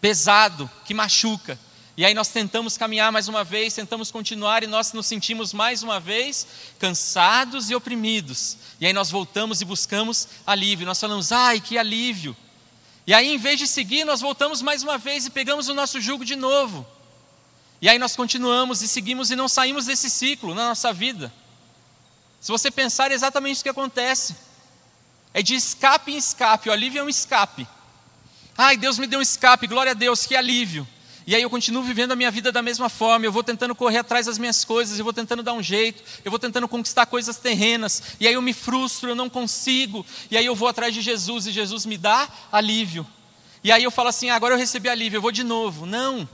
[0.00, 1.58] pesado, que machuca.
[1.94, 5.82] E aí nós tentamos caminhar mais uma vez, tentamos continuar e nós nos sentimos mais
[5.82, 6.46] uma vez
[6.78, 8.56] cansados e oprimidos.
[8.80, 10.86] E aí nós voltamos e buscamos alívio.
[10.86, 12.34] Nós falamos, ai, que alívio.
[13.10, 16.00] E aí, em vez de seguir, nós voltamos mais uma vez e pegamos o nosso
[16.00, 16.86] jugo de novo.
[17.82, 21.32] E aí nós continuamos e seguimos e não saímos desse ciclo na nossa vida.
[22.40, 24.36] Se você pensar, é exatamente isso que acontece.
[25.34, 27.66] É de escape em escape, o alívio é um escape.
[28.56, 30.86] Ai, Deus me deu um escape, glória a Deus, que alívio.
[31.30, 33.98] E aí eu continuo vivendo a minha vida da mesma forma, eu vou tentando correr
[33.98, 37.36] atrás das minhas coisas, eu vou tentando dar um jeito, eu vou tentando conquistar coisas
[37.36, 41.00] terrenas, e aí eu me frustro, eu não consigo, e aí eu vou atrás de
[41.00, 43.06] Jesus e Jesus me dá alívio.
[43.62, 45.86] E aí eu falo assim: ah, agora eu recebi alívio, eu vou de novo.
[45.86, 46.28] Não,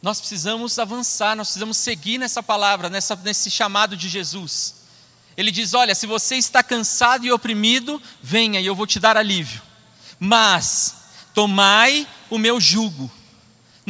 [0.00, 4.76] nós precisamos avançar, nós precisamos seguir nessa palavra, nessa, nesse chamado de Jesus.
[5.36, 9.18] Ele diz: Olha, se você está cansado e oprimido, venha e eu vou te dar
[9.18, 9.60] alívio.
[10.18, 10.96] Mas
[11.34, 13.19] tomai o meu jugo.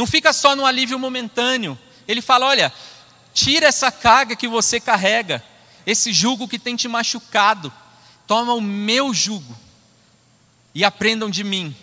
[0.00, 1.78] Não fica só no alívio momentâneo.
[2.08, 2.72] Ele fala: Olha,
[3.34, 5.44] tira essa carga que você carrega,
[5.86, 7.70] esse jugo que tem te machucado.
[8.26, 9.54] Toma o meu jugo
[10.74, 11.76] e aprendam de mim,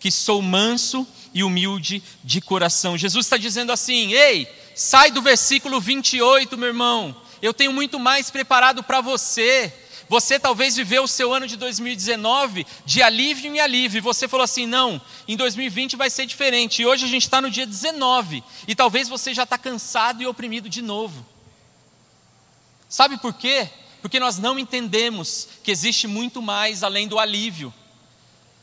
[0.00, 2.98] que sou manso e humilde de coração.
[2.98, 8.32] Jesus está dizendo assim: ei, sai do versículo 28, meu irmão, eu tenho muito mais
[8.32, 9.72] preparado para você.
[10.10, 14.42] Você talvez viveu o seu ano de 2019 de alívio em alívio, e você falou
[14.42, 16.82] assim: não, em 2020 vai ser diferente.
[16.82, 20.26] E hoje a gente está no dia 19, e talvez você já está cansado e
[20.26, 21.24] oprimido de novo.
[22.88, 23.70] Sabe por quê?
[24.02, 27.72] Porque nós não entendemos que existe muito mais além do alívio.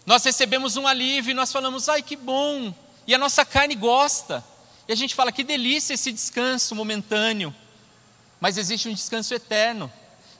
[0.05, 2.75] Nós recebemos um alívio e nós falamos, ai que bom,
[3.07, 4.43] e a nossa carne gosta.
[4.85, 7.55] E a gente fala, que delícia esse descanso momentâneo.
[8.37, 9.89] Mas existe um descanso eterno.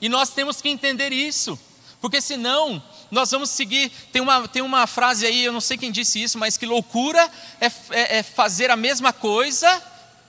[0.00, 1.58] E nós temos que entender isso,
[2.00, 3.90] porque senão nós vamos seguir.
[4.12, 7.30] Tem uma, tem uma frase aí, eu não sei quem disse isso, mas que loucura
[7.60, 9.82] é, é, é fazer a mesma coisa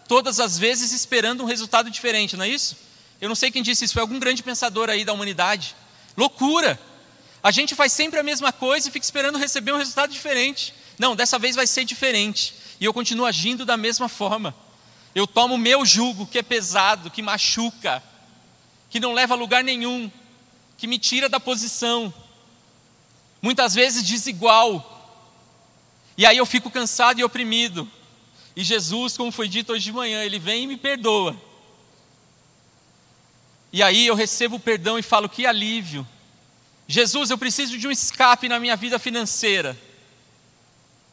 [0.08, 2.76] todas as vezes esperando um resultado diferente, não é isso?
[3.22, 5.76] Eu não sei quem disse isso, foi algum grande pensador aí da humanidade.
[6.18, 6.80] Loucura!
[7.44, 10.74] A gente faz sempre a mesma coisa e fica esperando receber um resultado diferente.
[10.98, 12.54] Não, dessa vez vai ser diferente.
[12.80, 14.54] E eu continuo agindo da mesma forma.
[15.14, 18.04] Eu tomo o meu jugo, que é pesado, que machuca,
[18.90, 20.12] que não leva a lugar nenhum,
[20.78, 22.14] que me tira da posição,
[23.42, 24.98] muitas vezes desigual.
[26.18, 27.90] E aí eu fico cansado e oprimido.
[28.56, 31.40] E Jesus, como foi dito hoje de manhã, ele vem e me perdoa.
[33.72, 36.08] E aí eu recebo o perdão e falo: que alívio.
[36.88, 39.80] Jesus, eu preciso de um escape na minha vida financeira.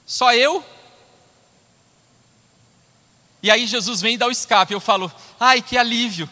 [0.06, 0.64] Só eu?
[3.42, 4.72] E aí Jesus vem e dá o escape.
[4.72, 6.28] Eu falo: ai, que alívio.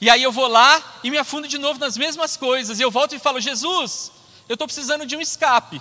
[0.00, 2.78] E aí eu vou lá e me afundo de novo nas mesmas coisas.
[2.78, 4.10] E eu volto e falo: Jesus,
[4.48, 5.80] eu estou precisando de um escape.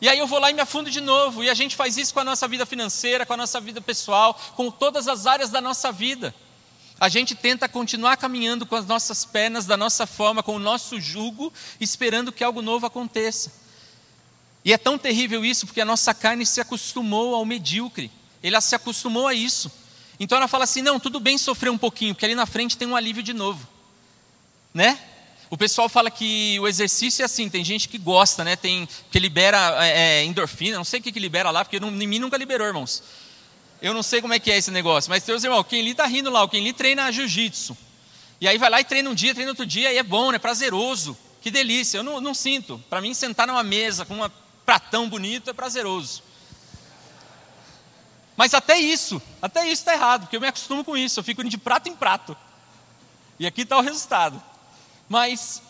[0.00, 1.44] E aí eu vou lá e me afundo de novo.
[1.44, 4.34] E a gente faz isso com a nossa vida financeira, com a nossa vida pessoal,
[4.56, 6.34] com todas as áreas da nossa vida.
[6.98, 11.00] A gente tenta continuar caminhando com as nossas pernas, da nossa forma, com o nosso
[11.00, 13.52] jugo, esperando que algo novo aconteça.
[14.64, 18.10] E é tão terrível isso porque a nossa carne se acostumou ao medíocre.
[18.42, 19.70] Ela se acostumou a isso.
[20.22, 22.86] Então ela fala assim: não, tudo bem sofrer um pouquinho, porque ali na frente tem
[22.86, 23.66] um alívio de novo.
[24.72, 24.96] Né?
[25.50, 28.54] O pessoal fala que o exercício é assim, tem gente que gosta, né?
[28.54, 31.88] Tem que libera é, é endorfina, não sei o que, que libera lá, porque não,
[31.88, 33.02] em mim nunca liberou, irmãos.
[33.82, 36.06] Eu não sei como é que é esse negócio, mas teus irmãos, quem ali tá
[36.06, 37.76] rindo lá, quem ali treina jiu-jitsu.
[38.40, 40.38] E aí vai lá e treina um dia, treina outro dia, e é bom, é
[40.38, 41.18] prazeroso.
[41.42, 42.82] Que delícia, eu não, não sinto.
[42.88, 44.30] Para mim, sentar numa mesa com um
[44.64, 46.22] pratão bonito é prazeroso.
[48.42, 51.44] Mas até isso, até isso está errado, porque eu me acostumo com isso, eu fico
[51.44, 52.36] de prato em prato.
[53.38, 54.42] E aqui está o resultado.
[55.08, 55.62] Mas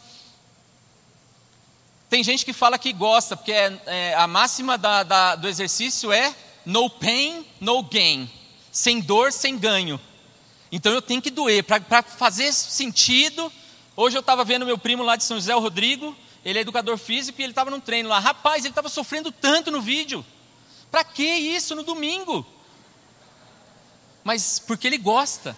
[2.09, 6.11] tem gente que fala que gosta, porque é, é, a máxima da, da, do exercício
[6.11, 8.27] é no pain, no gain.
[8.71, 10.01] Sem dor, sem ganho.
[10.73, 13.53] Então eu tenho que doer, para fazer sentido.
[13.95, 16.97] Hoje eu estava vendo meu primo lá de São José, o Rodrigo, ele é educador
[16.97, 18.19] físico e ele estava num treino lá.
[18.19, 20.25] Rapaz, ele estava sofrendo tanto no vídeo.
[20.91, 22.47] Para que isso no domingo?
[24.25, 25.57] Mas porque ele gosta.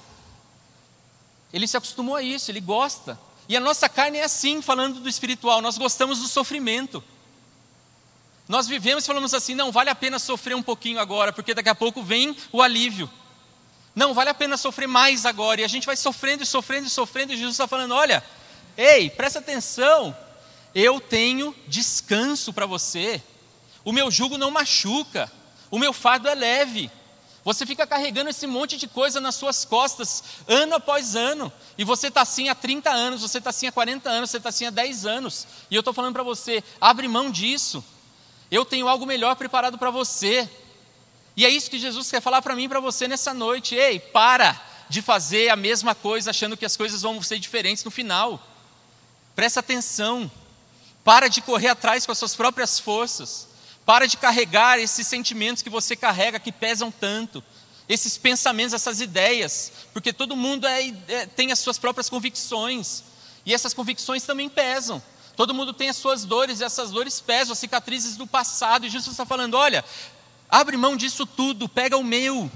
[1.53, 3.19] Ele se acostumou a isso, ele gosta.
[3.49, 7.03] E a nossa carne é assim, falando do espiritual, nós gostamos do sofrimento.
[8.49, 11.69] Nós vivemos e falamos assim: não vale a pena sofrer um pouquinho agora, porque daqui
[11.69, 13.11] a pouco vem o alívio.
[13.95, 15.61] Não vale a pena sofrer mais agora.
[15.61, 18.25] E a gente vai sofrendo e sofrendo e sofrendo, e Jesus está falando: olha,
[18.77, 20.17] ei, presta atenção,
[20.75, 23.23] eu tenho descanso para você.
[23.85, 25.31] O meu jugo não machuca,
[25.71, 26.91] o meu fardo é leve.
[27.45, 32.09] Você fica carregando esse monte de coisa nas suas costas, ano após ano, e você
[32.09, 34.71] está assim há 30 anos, você está assim há 40 anos, você está assim há
[34.71, 37.85] 10 anos, e eu estou falando para você: abre mão disso,
[38.51, 40.49] eu tenho algo melhor preparado para você.
[41.37, 43.99] E é isso que Jesus quer falar para mim e para você nessa noite: ei,
[43.99, 48.41] para de fazer a mesma coisa achando que as coisas vão ser diferentes no final,
[49.37, 50.31] presta atenção,
[51.05, 53.49] para de correr atrás com as suas próprias forças.
[53.85, 57.45] Para de carregar esses sentimentos que você carrega que pesam tanto,
[57.89, 63.05] esses pensamentos, essas ideias, porque todo mundo é, é, tem as suas próprias convicções,
[63.45, 65.03] e essas convicções também pesam.
[65.37, 68.91] Todo mundo tem as suas dores, e essas dores pesam, as cicatrizes do passado, e
[68.91, 69.85] Jesus está falando: olha,
[70.49, 72.51] abre mão disso tudo, pega o meu,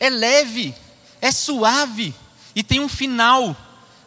[0.00, 0.74] é leve,
[1.20, 2.12] é suave,
[2.56, 3.56] e tem um final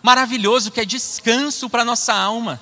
[0.01, 2.61] maravilhoso que é descanso para a nossa alma.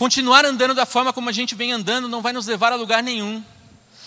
[0.00, 3.02] Continuar andando da forma como a gente vem andando não vai nos levar a lugar
[3.02, 3.44] nenhum.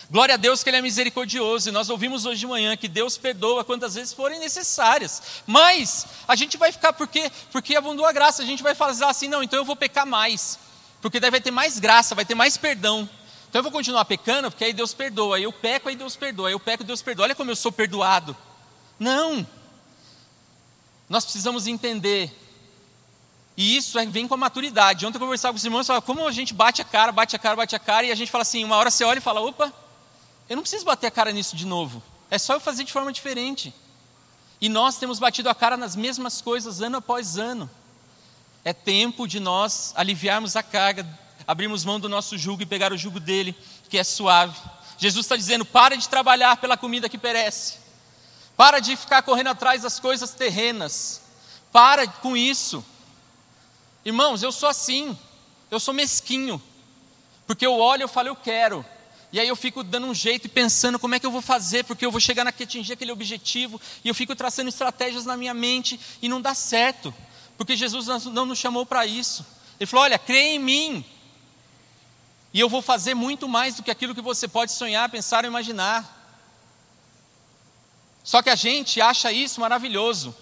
[0.10, 1.70] Glória a Deus que Ele é misericordioso.
[1.70, 5.22] E nós ouvimos hoje de manhã que Deus perdoa quantas vezes forem necessárias.
[5.46, 8.42] Mas a gente vai ficar porque porque abundou a graça.
[8.42, 10.58] A gente vai falar assim, não, então eu vou pecar mais,
[11.00, 13.08] porque daí vai ter mais graça, vai ter mais perdão.
[13.48, 15.40] Então eu vou continuar pecando, porque aí Deus perdoa.
[15.40, 16.50] Eu peco, aí Deus perdoa.
[16.50, 17.26] Eu peco, Deus perdoa.
[17.26, 18.36] Olha como eu sou perdoado.
[18.98, 19.46] Não.
[21.08, 22.36] Nós precisamos entender
[23.56, 25.06] E isso vem com a maturidade.
[25.06, 27.40] Ontem eu conversava com os irmãos, falava, como a gente bate a cara, bate a
[27.40, 29.42] cara, bate a cara, e a gente fala assim, uma hora você olha e fala,
[29.42, 29.72] opa,
[30.50, 32.02] eu não preciso bater a cara nisso de novo.
[32.32, 33.74] É só eu fazer de forma diferente.
[34.60, 37.70] E nós temos batido a cara nas mesmas coisas ano após ano.
[38.66, 41.08] É tempo de nós aliviarmos a carga,
[41.46, 43.56] abrirmos mão do nosso jugo e pegar o jugo dele,
[43.90, 44.58] que é suave.
[44.98, 47.76] Jesus está dizendo: para de trabalhar pela comida que perece,
[48.56, 51.22] para de ficar correndo atrás das coisas terrenas,
[51.72, 52.84] para com isso.
[54.06, 55.18] Irmãos, eu sou assim,
[55.72, 56.62] eu sou mesquinho,
[57.48, 58.86] porque eu olho e falo, eu quero,
[59.32, 61.84] e aí eu fico dando um jeito e pensando como é que eu vou fazer,
[61.86, 65.54] porque eu vou chegar naquele atingir aquele objetivo, e eu fico traçando estratégias na minha
[65.54, 67.14] mente e não dá certo,
[67.58, 69.46] porque Jesus não nos chamou para isso.
[69.80, 71.06] Ele falou: olha, crê em mim,
[72.54, 75.50] e eu vou fazer muito mais do que aquilo que você pode sonhar, pensar ou
[75.50, 76.22] imaginar.
[78.24, 80.36] Só que a gente acha isso maravilhoso.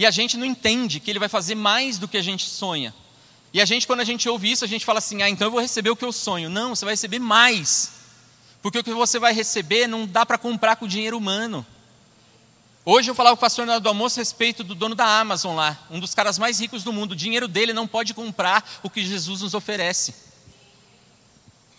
[0.00, 2.94] E a gente não entende que ele vai fazer mais do que a gente sonha.
[3.52, 5.50] E a gente, quando a gente ouve isso, a gente fala assim: ah, então eu
[5.50, 6.48] vou receber o que eu sonho.
[6.48, 7.92] Não, você vai receber mais.
[8.62, 11.66] Porque o que você vai receber não dá para comprar com dinheiro humano.
[12.82, 15.78] Hoje eu falava com o pastor do almoço a respeito do dono da Amazon lá,
[15.90, 17.12] um dos caras mais ricos do mundo.
[17.12, 20.14] O dinheiro dele não pode comprar o que Jesus nos oferece.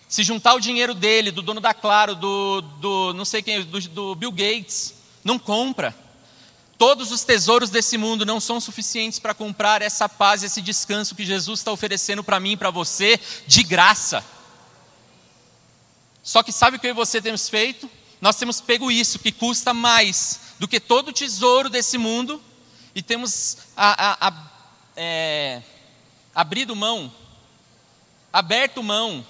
[0.07, 3.81] Se juntar o dinheiro dele, do dono da Claro, do, do não sei quem, do,
[3.81, 4.93] do Bill Gates,
[5.23, 6.10] não compra.
[6.81, 11.23] Todos os tesouros desse mundo não são suficientes para comprar essa paz, esse descanso que
[11.23, 14.25] Jesus está oferecendo para mim e para você de graça.
[16.23, 17.87] Só que sabe o que eu e você temos feito?
[18.19, 22.41] Nós temos pego isso, que custa mais do que todo o tesouro desse mundo,
[22.95, 24.51] e temos a, a, a,
[24.95, 25.61] é,
[26.33, 27.13] abrido mão,
[28.33, 29.23] aberto mão,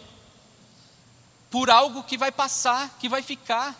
[1.50, 3.76] por algo que vai passar, que vai ficar.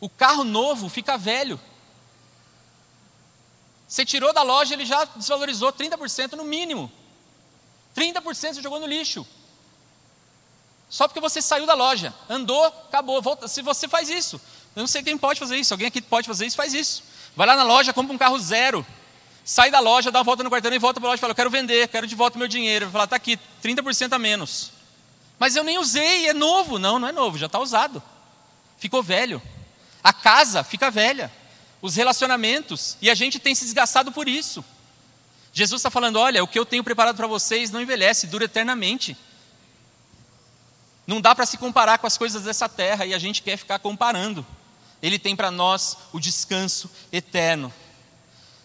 [0.00, 1.60] O carro novo fica velho.
[3.88, 6.92] Você tirou da loja, ele já desvalorizou 30% no mínimo.
[7.96, 8.22] 30%
[8.54, 9.26] você jogou no lixo.
[10.90, 13.48] Só porque você saiu da loja, andou, acabou, volta.
[13.48, 14.40] Se você faz isso,
[14.76, 15.74] eu não sei quem pode fazer isso.
[15.74, 17.02] Alguém aqui pode fazer isso, faz isso.
[17.34, 18.86] Vai lá na loja, compra um carro zero.
[19.44, 21.30] Sai da loja, dá uma volta no quarteirão e volta para a loja e fala:
[21.32, 22.86] Eu quero vender, quero de volta o meu dinheiro.
[22.86, 24.70] Vai falar: Está aqui, 30% a menos.
[25.38, 26.78] Mas eu nem usei, é novo.
[26.78, 28.02] Não, não é novo, já está usado.
[28.78, 29.40] Ficou velho.
[30.08, 31.30] A casa fica velha,
[31.82, 34.64] os relacionamentos, e a gente tem se desgastado por isso.
[35.52, 39.14] Jesus está falando: olha, o que eu tenho preparado para vocês não envelhece, dura eternamente.
[41.06, 43.80] Não dá para se comparar com as coisas dessa terra e a gente quer ficar
[43.80, 44.46] comparando.
[45.02, 47.70] Ele tem para nós o descanso eterno.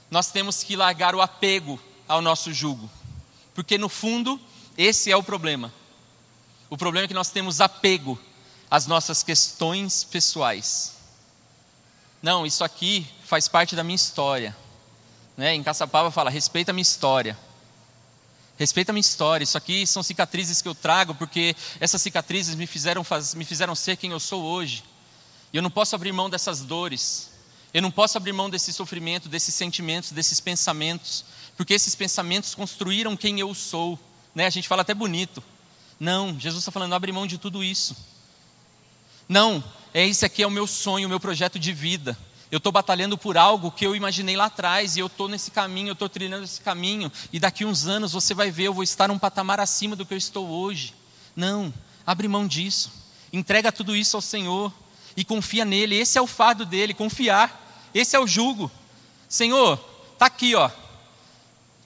[0.10, 1.78] Nós temos que largar o apego
[2.08, 2.90] ao nosso jugo,
[3.54, 4.40] porque no fundo,
[4.78, 5.74] esse é o problema.
[6.70, 8.18] O problema é que nós temos apego
[8.72, 11.03] às nossas questões pessoais.
[12.24, 14.56] Não, isso aqui faz parte da minha história.
[15.36, 15.56] Né?
[15.56, 17.38] Em Caçapava fala, respeita a minha história.
[18.58, 19.44] Respeita a minha história.
[19.44, 23.76] Isso aqui são cicatrizes que eu trago, porque essas cicatrizes me fizeram, faz, me fizeram
[23.76, 24.86] ser quem eu sou hoje.
[25.52, 27.30] E eu não posso abrir mão dessas dores.
[27.74, 31.26] Eu não posso abrir mão desse sofrimento, desses sentimentos, desses pensamentos,
[31.58, 34.00] porque esses pensamentos construíram quem eu sou.
[34.34, 34.46] Né?
[34.46, 35.44] A gente fala até bonito.
[36.00, 37.98] Não, Jesus está falando, abre mão de tudo isso.
[39.28, 39.62] Não,
[40.02, 42.18] esse aqui é o meu sonho, o meu projeto de vida.
[42.52, 45.90] Eu estou batalhando por algo que eu imaginei lá atrás e eu estou nesse caminho,
[45.90, 49.10] eu estou trilhando esse caminho e daqui uns anos você vai ver, eu vou estar
[49.10, 50.94] um patamar acima do que eu estou hoje.
[51.36, 51.74] Não,
[52.06, 52.92] abre mão disso,
[53.32, 54.72] entrega tudo isso ao Senhor
[55.16, 55.96] e confia nele.
[55.96, 57.90] Esse é o fardo dele, confiar.
[57.94, 58.72] Esse é o jugo.
[59.28, 59.78] Senhor,
[60.18, 60.70] tá aqui, ó.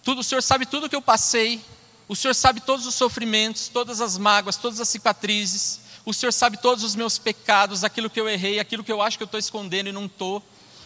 [0.03, 1.61] Tudo, o Senhor sabe tudo que eu passei.
[2.07, 5.81] O Senhor sabe todos os sofrimentos, todas as mágoas, todas as cicatrizes.
[6.07, 9.17] O Senhor sabe todos os meus pecados, aquilo que eu errei, aquilo que eu acho
[9.17, 10.41] que eu estou escondendo e não estou.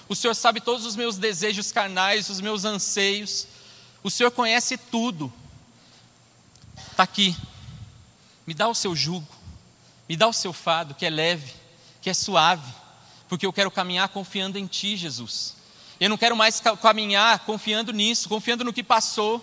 [0.09, 3.45] O Senhor sabe todos os meus desejos carnais, os meus anseios.
[4.01, 5.32] O Senhor conhece tudo.
[6.89, 7.38] Está aqui.
[8.47, 9.28] Me dá o seu jugo.
[10.09, 11.53] Me dá o seu fado, que é leve,
[12.01, 12.74] que é suave.
[13.30, 15.55] Porque eu quero caminhar confiando em Ti, Jesus.
[15.99, 19.39] Eu não quero mais caminhar confiando nisso, confiando no que passou.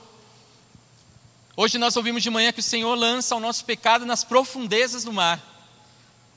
[1.57, 5.13] Hoje nós ouvimos de manhã que o Senhor lança o nosso pecado nas profundezas do
[5.13, 5.57] mar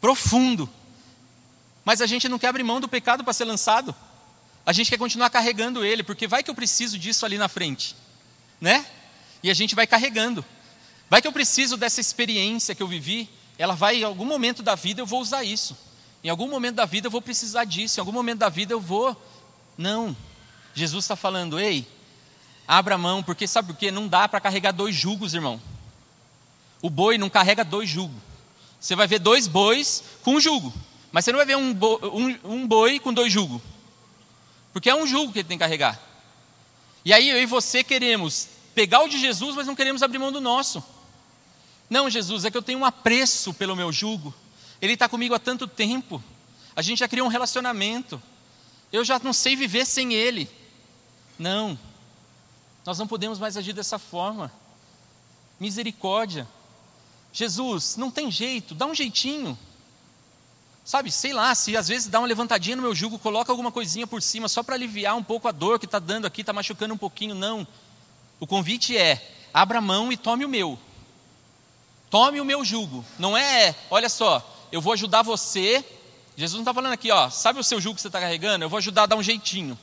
[0.02, 0.68] profundo.
[1.86, 3.96] Mas a gente não quer abrir mão do pecado para ser lançado.
[4.66, 7.96] A gente quer continuar carregando ele, porque vai que eu preciso disso ali na frente,
[8.60, 8.86] né?
[9.42, 10.44] E a gente vai carregando.
[11.10, 14.76] Vai que eu preciso dessa experiência que eu vivi, ela vai em algum momento da
[14.76, 15.78] vida eu vou usar isso.
[16.24, 18.80] Em algum momento da vida eu vou precisar disso, em algum momento da vida eu
[18.80, 19.20] vou.
[19.78, 20.16] Não.
[20.74, 21.88] Jesus está falando, ei,
[22.68, 23.92] abra mão, porque sabe por quê?
[23.92, 25.60] Não dá para carregar dois jugos, irmão.
[26.82, 28.31] O boi não carrega dois jugos.
[28.82, 30.74] Você vai ver dois bois com um jugo.
[31.12, 33.62] Mas você não vai ver um boi, um, um boi com dois jugos.
[34.74, 36.02] Porque é um jugo que ele tem que carregar.
[37.06, 40.32] E aí eu e você queremos pegar o de Jesus, mas não queremos abrir mão
[40.32, 40.84] do nosso.
[41.88, 44.34] Não, Jesus, é que eu tenho um apreço pelo meu jugo.
[44.82, 46.24] Ele está comigo há tanto tempo.
[46.76, 48.22] A gente já criou um relacionamento.
[48.92, 50.50] Eu já não sei viver sem ele.
[51.38, 51.78] Não.
[52.84, 54.52] Nós não podemos mais agir dessa forma.
[55.60, 56.48] Misericórdia.
[57.34, 59.58] Jesus, não tem jeito, dá um jeitinho.
[60.84, 64.08] Sabe, sei lá, se às vezes dá uma levantadinha no meu jugo, coloca alguma coisinha
[64.08, 66.94] por cima, só para aliviar um pouco a dor que está dando aqui, está machucando
[66.94, 67.36] um pouquinho.
[67.36, 67.66] Não.
[68.40, 69.22] O convite é:
[69.54, 70.78] abra a mão e tome o meu.
[72.10, 73.06] Tome o meu jugo.
[73.18, 75.86] Não é, olha só, eu vou ajudar você.
[76.36, 78.66] Jesus não está falando aqui, ó, sabe o seu jugo que você está carregando?
[78.66, 79.78] Eu vou ajudar a dar um jeitinho.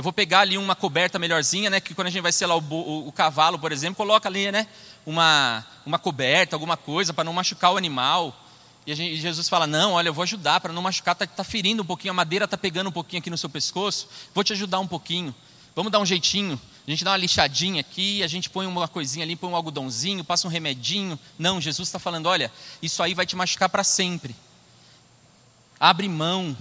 [0.00, 1.78] Eu vou pegar ali uma coberta melhorzinha, né?
[1.78, 4.66] Que quando a gente vai selar o, o, o cavalo, por exemplo, coloca ali, né?
[5.04, 8.34] Uma, uma coberta, alguma coisa para não machucar o animal.
[8.86, 11.82] E gente, Jesus fala: Não, olha, eu vou ajudar para não machucar, está tá ferindo
[11.82, 14.80] um pouquinho, a madeira está pegando um pouquinho aqui no seu pescoço, vou te ajudar
[14.80, 15.34] um pouquinho.
[15.76, 16.58] Vamos dar um jeitinho.
[16.88, 20.24] A gente dá uma lixadinha aqui, a gente põe uma coisinha ali, põe um algodãozinho,
[20.24, 21.18] passa um remedinho.
[21.38, 24.34] Não, Jesus está falando: olha, isso aí vai te machucar para sempre.
[25.78, 26.56] Abre mão,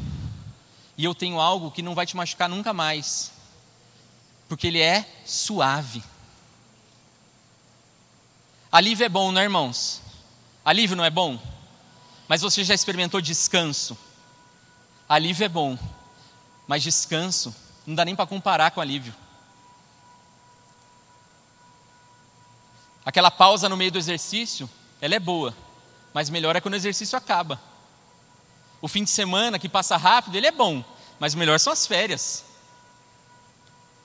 [1.00, 3.32] e eu tenho algo que não vai te machucar nunca mais,
[4.50, 6.04] porque ele é suave.
[8.70, 10.02] Alívio é bom, não é, irmãos?
[10.64, 11.40] Alívio não é bom?
[12.28, 13.98] Mas você já experimentou descanso?
[15.08, 15.80] Alívio é bom,
[16.68, 17.56] mas descanso
[17.88, 19.16] não dá nem para comparar com alívio.
[23.06, 24.70] Aquela pausa no meio do exercício,
[25.00, 25.56] ela é boa,
[26.14, 27.58] mas melhor é quando o exercício acaba.
[28.82, 30.84] O fim de semana que passa rápido, ele é bom,
[31.20, 32.46] mas o melhor são as férias.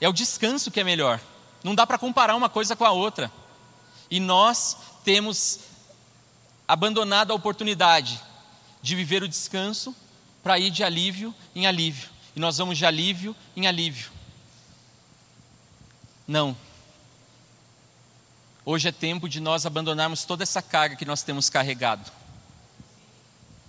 [0.00, 1.20] É o descanso que é melhor.
[1.62, 3.30] Não dá para comparar uma coisa com a outra.
[4.10, 5.60] E nós temos
[6.66, 8.20] abandonado a oportunidade
[8.82, 9.94] de viver o descanso
[10.42, 12.10] para ir de alívio em alívio.
[12.36, 14.10] E nós vamos de alívio em alívio.
[16.26, 16.56] Não.
[18.64, 22.10] Hoje é tempo de nós abandonarmos toda essa carga que nós temos carregado.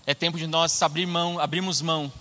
[0.08, 2.12] É tempo de nós abrir mão, abrirmos mão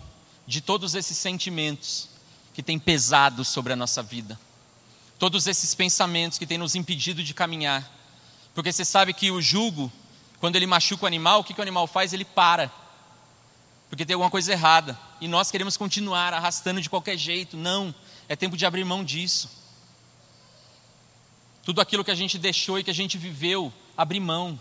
[0.47, 2.09] de todos esses sentimentos
[2.53, 4.39] que têm pesado sobre a nossa vida.
[5.19, 7.91] Todos esses pensamentos que têm nos impedido de caminhar.
[8.55, 9.93] Porque você sabe que o jugo,
[10.39, 12.13] quando ele machuca o animal, o que, que o animal faz?
[12.13, 12.71] Ele para.
[13.91, 14.99] Porque tem alguma coisa errada.
[15.21, 17.57] E nós queremos continuar arrastando de qualquer jeito.
[17.57, 17.95] Não.
[18.29, 19.51] É tempo de abrir mão disso.
[21.65, 24.59] Tudo aquilo que a gente deixou e que a gente viveu, abrir mão.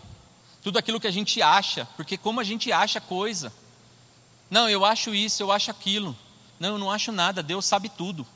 [0.64, 3.52] Tudo aquilo que a gente acha, porque como a gente acha coisa.
[4.50, 6.16] Não, eu acho isso, eu acho aquilo.
[6.58, 8.26] Não, eu não acho nada, Deus sabe tudo.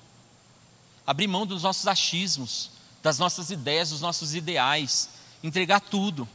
[1.07, 2.71] Abrir mão dos nossos achismos,
[3.03, 5.09] das nossas ideias, dos nossos ideais,
[5.43, 6.29] entregar tudo.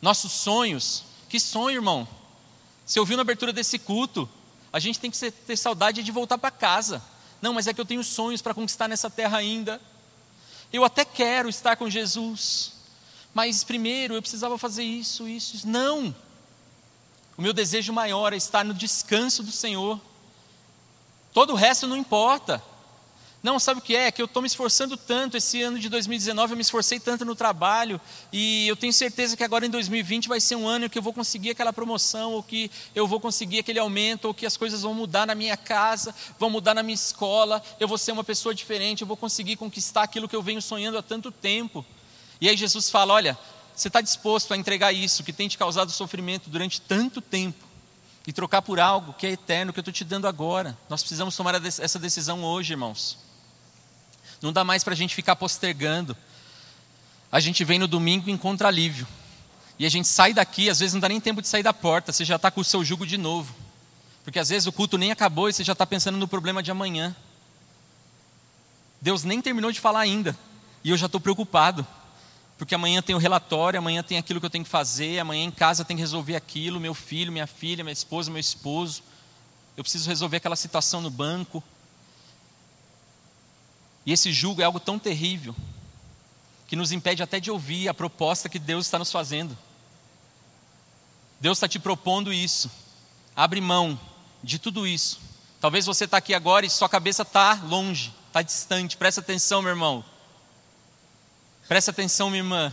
[0.00, 2.06] Nossos sonhos, que sonho, irmão?
[2.86, 4.28] Você ouviu na abertura desse culto?
[4.72, 7.02] A gente tem que ter saudade de voltar para casa.
[7.42, 9.80] Não, mas é que eu tenho sonhos para conquistar nessa terra ainda.
[10.72, 12.72] Eu até quero estar com Jesus,
[13.38, 15.68] mas primeiro eu precisava fazer isso, isso, isso.
[15.68, 16.12] Não!
[17.36, 20.00] O meu desejo maior é estar no descanso do Senhor.
[21.32, 22.60] Todo o resto não importa.
[23.40, 24.10] Não, sabe o que é?
[24.10, 25.36] Que eu estou me esforçando tanto.
[25.36, 28.00] Esse ano de 2019 eu me esforcei tanto no trabalho.
[28.32, 31.12] E eu tenho certeza que agora em 2020 vai ser um ano que eu vou
[31.12, 34.94] conseguir aquela promoção, ou que eu vou conseguir aquele aumento, ou que as coisas vão
[34.94, 37.62] mudar na minha casa, vão mudar na minha escola.
[37.78, 40.98] Eu vou ser uma pessoa diferente, eu vou conseguir conquistar aquilo que eu venho sonhando
[40.98, 41.86] há tanto tempo.
[42.40, 43.38] E aí Jesus fala: Olha,
[43.74, 47.64] você está disposto a entregar isso que tem te causado sofrimento durante tanto tempo
[48.26, 50.76] e trocar por algo que é eterno, que eu estou te dando agora.
[50.88, 53.16] Nós precisamos tomar essa decisão hoje, irmãos.
[54.42, 56.16] Não dá mais para a gente ficar postergando.
[57.30, 59.06] A gente vem no domingo e encontra alívio.
[59.78, 62.12] E a gente sai daqui, às vezes não dá nem tempo de sair da porta,
[62.12, 63.54] você já está com o seu jugo de novo.
[64.24, 66.70] Porque às vezes o culto nem acabou e você já está pensando no problema de
[66.70, 67.14] amanhã.
[69.00, 70.36] Deus nem terminou de falar ainda.
[70.82, 71.86] E eu já estou preocupado.
[72.58, 75.50] Porque amanhã tem o relatório, amanhã tem aquilo que eu tenho que fazer, amanhã em
[75.50, 79.02] casa tem que resolver aquilo, meu filho, minha filha, minha esposa, meu esposo.
[79.76, 81.62] Eu preciso resolver aquela situação no banco.
[84.04, 85.54] E esse julgo é algo tão terrível
[86.66, 89.56] que nos impede até de ouvir a proposta que Deus está nos fazendo.
[91.40, 92.68] Deus está te propondo isso.
[93.36, 93.98] Abre mão
[94.42, 95.20] de tudo isso.
[95.60, 98.96] Talvez você está aqui agora e sua cabeça está longe, está distante.
[98.96, 100.04] Presta atenção, meu irmão.
[101.68, 102.72] Presta atenção, minha irmã.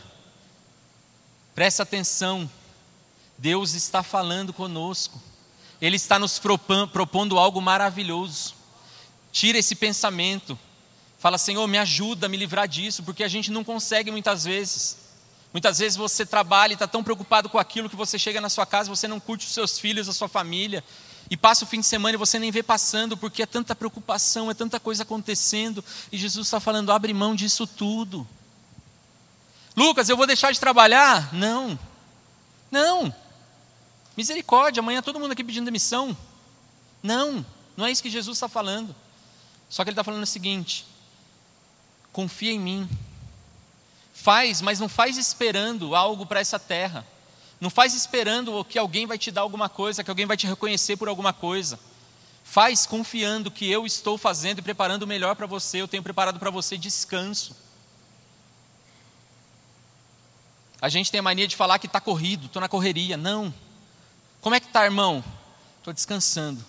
[1.54, 2.50] Presta atenção.
[3.38, 5.22] Deus está falando conosco.
[5.82, 8.56] Ele está nos propondo algo maravilhoso.
[9.34, 10.58] Tira esse pensamento.
[11.20, 14.98] Fala, Senhor, me ajuda a me livrar disso, porque a gente não consegue muitas vezes.
[15.52, 18.66] Muitas vezes você trabalha e está tão preocupado com aquilo que você chega na sua
[18.66, 20.82] casa, você não curte os seus filhos, a sua família,
[21.30, 24.52] e passa o fim de semana e você nem vê passando, porque é tanta preocupação,
[24.52, 28.28] é tanta coisa acontecendo, e Jesus está falando: abre mão disso tudo.
[29.76, 31.34] Lucas, eu vou deixar de trabalhar?
[31.34, 31.78] Não,
[32.72, 33.14] não,
[34.16, 36.16] misericórdia, amanhã todo mundo aqui pedindo demissão.
[37.04, 37.46] Não,
[37.76, 38.96] não é isso que Jesus está falando.
[39.70, 40.86] Só que ele está falando o seguinte:
[42.12, 42.90] confia em mim.
[44.14, 47.06] Faz, mas não faz esperando algo para essa terra.
[47.60, 50.98] Não faz esperando que alguém vai te dar alguma coisa, que alguém vai te reconhecer
[50.98, 51.80] por alguma coisa.
[52.44, 55.82] Faz confiando que eu estou fazendo e preparando o melhor para você.
[55.82, 57.56] Eu tenho preparado para você descanso.
[60.86, 63.18] A gente tem a mania de falar que está corrido, estou na correria.
[63.18, 63.52] Não.
[64.40, 65.24] Como é que está, irmão?
[65.80, 66.64] Estou descansando.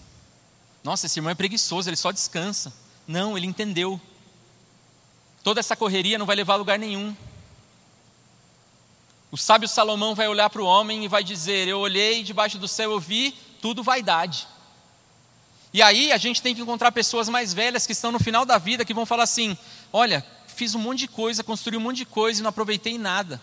[0.83, 2.73] Nossa, esse irmão é preguiçoso, ele só descansa.
[3.07, 4.01] Não, ele entendeu.
[5.45, 7.15] Toda essa correria não vai levar a lugar nenhum.
[9.31, 12.67] O sábio Salomão vai olhar para o homem e vai dizer: Eu olhei debaixo do
[12.67, 14.49] céu, eu vi tudo vaidade.
[15.75, 18.57] E aí a gente tem que encontrar pessoas mais velhas que estão no final da
[18.57, 19.59] vida que vão falar assim:
[19.93, 23.39] Olha, fiz um monte de coisa, construí um monte de coisa e não aproveitei nada.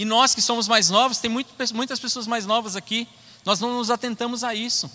[0.00, 3.06] E nós que somos mais novos, tem muito, muitas pessoas mais novas aqui,
[3.44, 4.90] nós não nos atentamos a isso.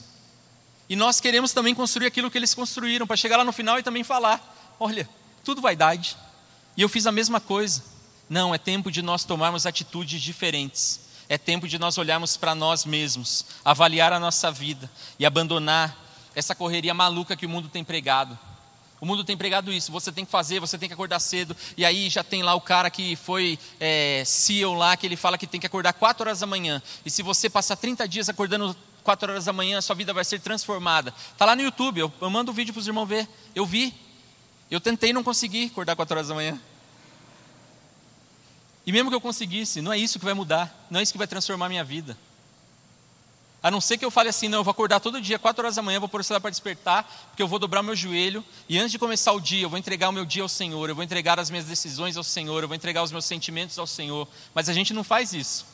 [0.89, 3.84] E nós queremos também construir aquilo que eles construíram, para chegar lá no final e
[3.84, 4.41] também falar:
[4.80, 5.08] Olha,
[5.43, 6.18] tudo vaidade.
[6.76, 7.84] E eu fiz a mesma coisa.
[8.28, 11.01] Não, é tempo de nós tomarmos atitudes diferentes.
[11.30, 14.89] É tempo de nós olharmos para nós mesmos, avaliar a nossa vida
[15.20, 15.95] e abandonar
[16.34, 18.36] essa correria maluca que o mundo tem pregado.
[19.06, 21.86] O mundo tem pregado isso, você tem que fazer, você tem que acordar cedo, e
[21.86, 25.45] aí já tem lá o cara que foi é, CEO lá, que ele fala que
[25.45, 29.32] tem que acordar 4 horas da manhã, e se você passar 30 dias acordando 4
[29.32, 31.14] horas da manhã, sua vida vai ser transformada.
[31.32, 33.64] Está lá no YouTube, eu, eu mando o um vídeo para os irmãos ver, eu
[33.64, 33.93] vi,
[34.72, 36.60] eu tentei não consegui acordar 4 horas da manhã.
[38.88, 41.20] E mesmo que eu conseguisse, não é isso que vai mudar, não é isso que
[41.20, 42.18] vai transformar a minha vida.
[43.66, 45.76] A não ser que eu fale assim, não, eu vou acordar todo dia, 4 horas
[45.76, 48.78] da manhã, vou pôr o celular para despertar, porque eu vou dobrar meu joelho, e
[48.78, 51.03] antes de começar o dia, eu vou entregar o meu dia ao Senhor, eu vou
[51.03, 54.28] entregar as minhas decisões ao Senhor, eu vou entregar os meus sentimentos ao Senhor.
[54.53, 55.66] Mas a gente não faz isso.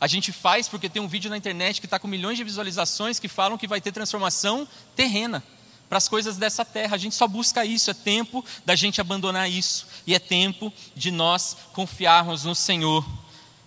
[0.00, 3.18] A gente faz porque tem um vídeo na internet que está com milhões de visualizações
[3.18, 4.66] que falam que vai ter transformação
[4.96, 5.44] terrena
[5.86, 6.94] para as coisas dessa terra.
[6.94, 11.10] A gente só busca isso, é tempo da gente abandonar isso, e é tempo de
[11.10, 13.04] nós confiarmos no Senhor.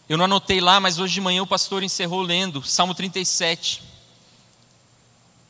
[0.08, 3.84] Eu não anotei lá, mas hoje de manhã o pastor encerrou lendo Salmo 37.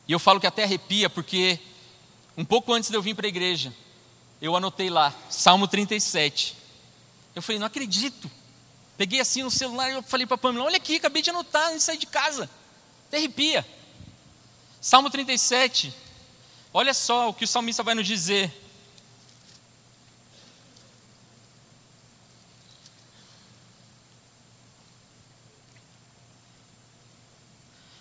[0.06, 1.58] E eu falo que até arrepia, porque
[2.36, 3.72] um pouco antes de eu vir para a igreja,
[4.40, 6.56] eu anotei lá, Salmo 37.
[7.34, 8.30] Eu falei, não acredito.
[8.96, 11.70] Peguei assim no celular e eu falei para a Pamela, olha aqui, acabei de anotar
[11.70, 12.50] antes sair de casa.
[13.06, 13.66] Até arrepia.
[14.80, 15.94] Salmo 37,
[16.72, 18.52] Olha só o que o salmista vai nos dizer.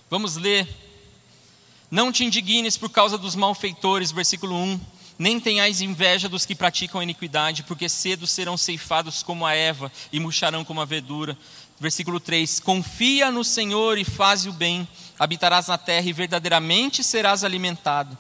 [0.10, 0.66] Vamos ler.
[1.92, 4.80] Não te indignes por causa dos malfeitores, versículo 1.
[5.20, 9.92] Nem tenhais inveja dos que praticam a iniquidade, porque cedo serão ceifados como a Eva
[10.14, 11.38] e murcharão como a verdura.
[11.78, 14.88] Versículo 3: Confia no Senhor e faz o bem,
[15.20, 18.18] habitarás na terra e verdadeiramente serás alimentado.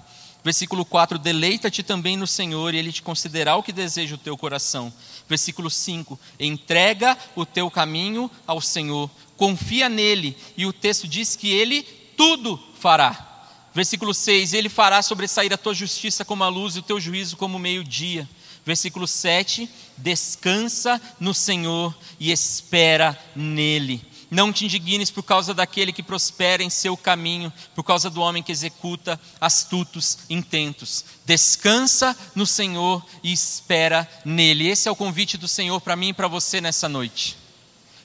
[0.47, 4.37] Versículo 4: Deleita-te também no Senhor, e Ele te concederá o que deseja o teu
[4.37, 4.93] coração.
[5.27, 11.49] Versículo 5: Entrega o teu caminho ao Senhor, confia nele, e o texto diz que
[11.49, 11.83] Ele
[12.15, 13.43] tudo fará.
[13.73, 17.35] Versículo 6: Ele fará sobressair a tua justiça como a luz e o teu juízo
[17.35, 18.25] como o meio-dia.
[18.65, 24.01] Versículo 7: Descansa no Senhor e espera nele.
[24.29, 28.43] Não te indignes por causa daquele que prospera em seu caminho, por causa do homem
[28.43, 31.05] que executa astutos intentos.
[31.25, 34.67] Descansa no Senhor e espera nele.
[34.67, 37.37] Esse é o convite do Senhor para mim e para você nessa noite.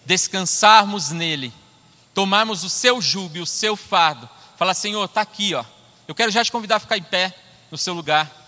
[0.07, 1.53] Descansarmos nele,
[2.15, 4.29] tomarmos o seu jugo o seu fardo.
[4.57, 5.65] Falar, Senhor, está aqui, ó.
[6.07, 7.35] Eu quero já te convidar a ficar em pé
[7.71, 8.42] no seu lugar.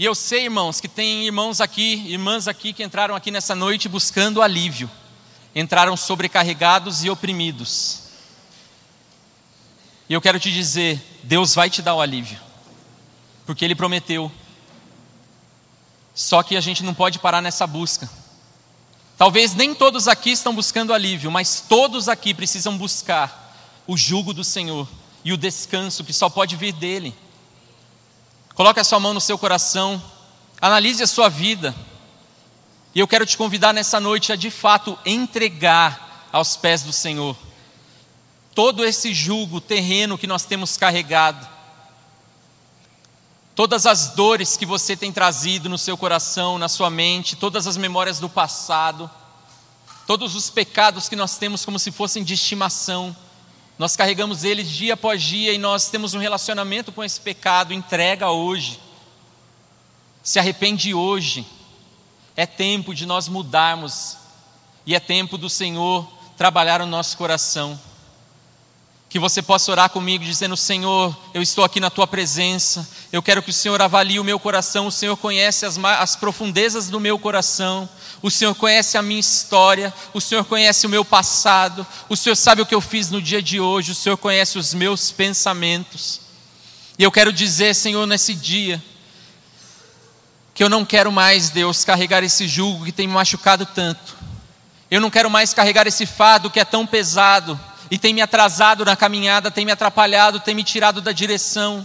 [0.00, 3.86] E eu sei, irmãos, que tem irmãos aqui, irmãs aqui que entraram aqui nessa noite
[3.86, 4.90] buscando alívio.
[5.54, 8.04] Entraram sobrecarregados e oprimidos.
[10.08, 12.40] E eu quero te dizer, Deus vai te dar o alívio.
[13.44, 14.32] Porque ele prometeu.
[16.14, 18.08] Só que a gente não pode parar nessa busca.
[19.18, 23.54] Talvez nem todos aqui estão buscando alívio, mas todos aqui precisam buscar
[23.86, 24.88] o jugo do Senhor
[25.22, 27.14] e o descanso que só pode vir dele.
[28.54, 30.02] Coloque a sua mão no seu coração,
[30.60, 31.74] analise a sua vida.
[32.94, 37.36] E eu quero te convidar nessa noite a de fato entregar aos pés do Senhor
[38.54, 41.48] todo esse jugo terreno que nós temos carregado,
[43.54, 47.76] todas as dores que você tem trazido no seu coração, na sua mente, todas as
[47.76, 49.10] memórias do passado,
[50.06, 53.16] todos os pecados que nós temos como se fossem de estimação,
[53.80, 58.28] nós carregamos eles dia após dia e nós temos um relacionamento com esse pecado, entrega
[58.28, 58.78] hoje,
[60.22, 61.46] se arrepende hoje,
[62.36, 64.18] é tempo de nós mudarmos.
[64.84, 66.06] E é tempo do Senhor
[66.36, 67.80] trabalhar o nosso coração.
[69.10, 73.42] Que você possa orar comigo dizendo: Senhor, eu estou aqui na tua presença, eu quero
[73.42, 77.18] que o Senhor avalie o meu coração, o Senhor conhece as, as profundezas do meu
[77.18, 77.88] coração,
[78.22, 82.62] o Senhor conhece a minha história, o Senhor conhece o meu passado, o Senhor sabe
[82.62, 86.20] o que eu fiz no dia de hoje, o Senhor conhece os meus pensamentos.
[86.96, 88.80] E eu quero dizer, Senhor, nesse dia,
[90.54, 94.16] que eu não quero mais, Deus, carregar esse jugo que tem me machucado tanto.
[94.88, 97.58] Eu não quero mais carregar esse fardo que é tão pesado
[97.90, 101.84] e tem me atrasado na caminhada, tem me atrapalhado, tem me tirado da direção.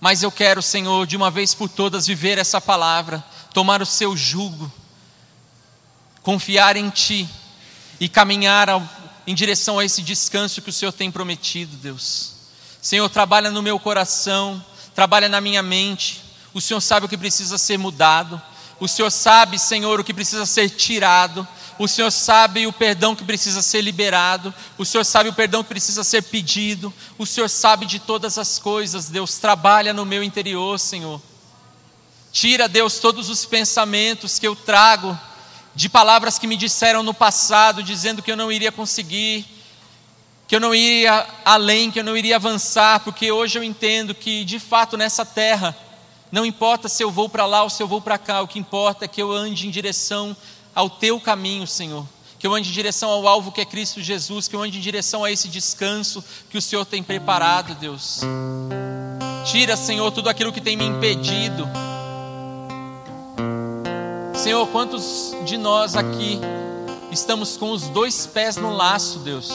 [0.00, 3.22] Mas eu quero, Senhor, de uma vez por todas viver essa palavra,
[3.54, 4.70] tomar o seu jugo,
[6.22, 7.28] confiar em Ti
[8.00, 8.82] e caminhar ao,
[9.24, 12.32] em direção a esse descanso que o Senhor tem prometido, Deus.
[12.80, 16.20] Senhor, trabalha no meu coração, trabalha na minha mente.
[16.52, 18.42] O Senhor sabe o que precisa ser mudado.
[18.80, 21.46] O Senhor sabe, Senhor, o que precisa ser tirado.
[21.82, 24.54] O Senhor sabe o perdão que precisa ser liberado.
[24.78, 26.94] O Senhor sabe o perdão que precisa ser pedido.
[27.18, 29.08] O Senhor sabe de todas as coisas.
[29.08, 31.20] Deus trabalha no meu interior, Senhor.
[32.30, 35.18] Tira, Deus, todos os pensamentos que eu trago
[35.74, 39.44] de palavras que me disseram no passado, dizendo que eu não iria conseguir,
[40.46, 44.44] que eu não iria além, que eu não iria avançar, porque hoje eu entendo que,
[44.44, 45.76] de fato, nessa terra,
[46.30, 48.60] não importa se eu vou para lá ou se eu vou para cá, o que
[48.60, 50.36] importa é que eu ande em direção
[50.74, 52.06] ao teu caminho, Senhor.
[52.38, 54.80] Que eu ande em direção ao alvo que é Cristo Jesus, que eu ande em
[54.80, 58.20] direção a esse descanso que o Senhor tem preparado, Deus.
[59.44, 61.68] Tira, Senhor, tudo aquilo que tem me impedido.
[64.34, 66.40] Senhor, quantos de nós aqui
[67.12, 69.48] estamos com os dois pés no laço, Deus?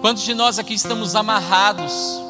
[0.00, 2.20] Quantos de nós aqui estamos amarrados,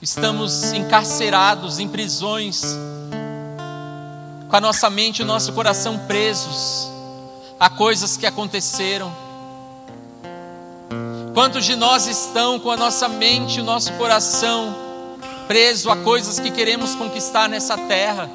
[0.00, 2.62] estamos encarcerados em prisões,
[4.48, 6.93] com a nossa mente e o nosso coração presos?
[7.58, 9.12] A coisas que aconteceram.
[11.32, 14.84] Quantos de nós estão com a nossa mente o nosso coração
[15.46, 18.30] preso a coisas que queremos conquistar nessa terra,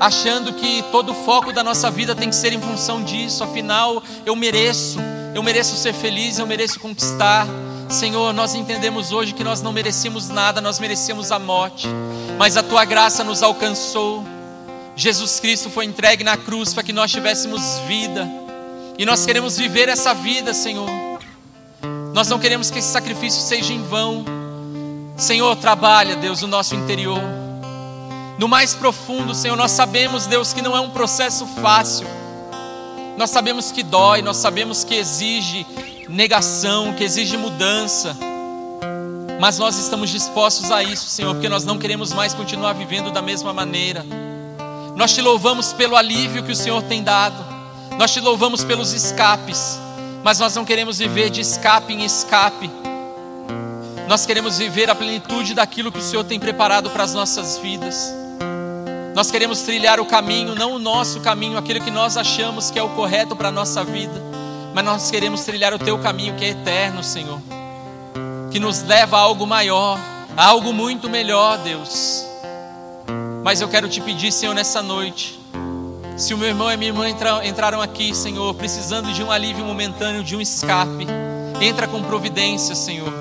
[0.00, 4.02] achando que todo o foco da nossa vida tem que ser em função disso, afinal
[4.24, 4.98] eu mereço,
[5.34, 7.46] eu mereço ser feliz, eu mereço conquistar.
[7.88, 11.86] Senhor, nós entendemos hoje que nós não merecemos nada, nós merecemos a morte,
[12.38, 14.24] mas a tua graça nos alcançou.
[14.94, 18.28] Jesus Cristo foi entregue na cruz para que nós tivéssemos vida.
[18.98, 20.88] E nós queremos viver essa vida, Senhor.
[22.12, 24.24] Nós não queremos que esse sacrifício seja em vão.
[25.16, 27.20] Senhor, trabalha, Deus, o nosso interior.
[28.38, 32.06] No mais profundo, Senhor, nós sabemos, Deus, que não é um processo fácil.
[33.16, 35.66] Nós sabemos que dói, nós sabemos que exige
[36.08, 38.16] negação, que exige mudança.
[39.40, 43.22] Mas nós estamos dispostos a isso, Senhor, porque nós não queremos mais continuar vivendo da
[43.22, 44.04] mesma maneira.
[45.02, 47.44] Nós te louvamos pelo alívio que o Senhor tem dado.
[47.98, 49.76] Nós te louvamos pelos escapes,
[50.22, 52.70] mas nós não queremos viver de escape em escape.
[54.06, 58.14] Nós queremos viver a plenitude daquilo que o Senhor tem preparado para as nossas vidas.
[59.12, 62.82] Nós queremos trilhar o caminho, não o nosso caminho, aquilo que nós achamos que é
[62.84, 64.22] o correto para a nossa vida,
[64.72, 67.40] mas nós queremos trilhar o teu caminho que é eterno, Senhor,
[68.52, 69.98] que nos leva a algo maior,
[70.36, 72.30] a algo muito melhor, Deus.
[73.42, 75.40] Mas eu quero te pedir, Senhor, nessa noite,
[76.16, 77.06] se o meu irmão e a minha irmã
[77.44, 81.06] entraram aqui, Senhor, precisando de um alívio momentâneo, de um escape,
[81.60, 83.12] entra com providência, Senhor.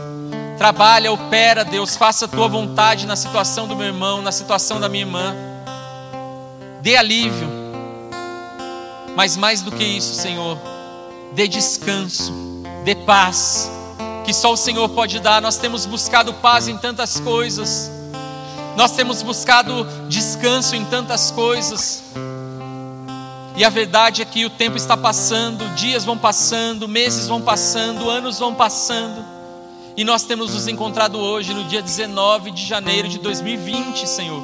[0.58, 4.88] Trabalha, opera, Deus, faça a tua vontade na situação do meu irmão, na situação da
[4.88, 5.36] minha irmã.
[6.82, 7.50] Dê alívio.
[9.16, 10.58] Mas mais do que isso, Senhor,
[11.34, 12.32] dê descanso,
[12.86, 13.72] dê paz,
[14.24, 15.42] que só o Senhor pode dar.
[15.42, 17.92] Nós temos buscado paz em tantas coisas,
[18.76, 22.04] nós temos buscado descanso em tantas coisas.
[23.56, 28.10] E a verdade é que o tempo está passando, dias vão passando, meses vão passando,
[28.10, 29.24] anos vão passando.
[29.96, 34.42] E nós temos nos encontrado hoje, no dia 19 de janeiro de 2020, Senhor,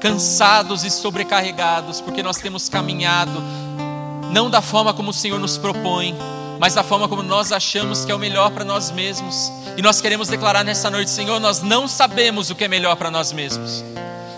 [0.00, 3.42] cansados e sobrecarregados, porque nós temos caminhado
[4.30, 6.16] não da forma como o Senhor nos propõe,
[6.60, 9.50] mas da forma como nós achamos que é o melhor para nós mesmos.
[9.78, 13.10] E nós queremos declarar nessa noite, Senhor, nós não sabemos o que é melhor para
[13.10, 13.82] nós mesmos,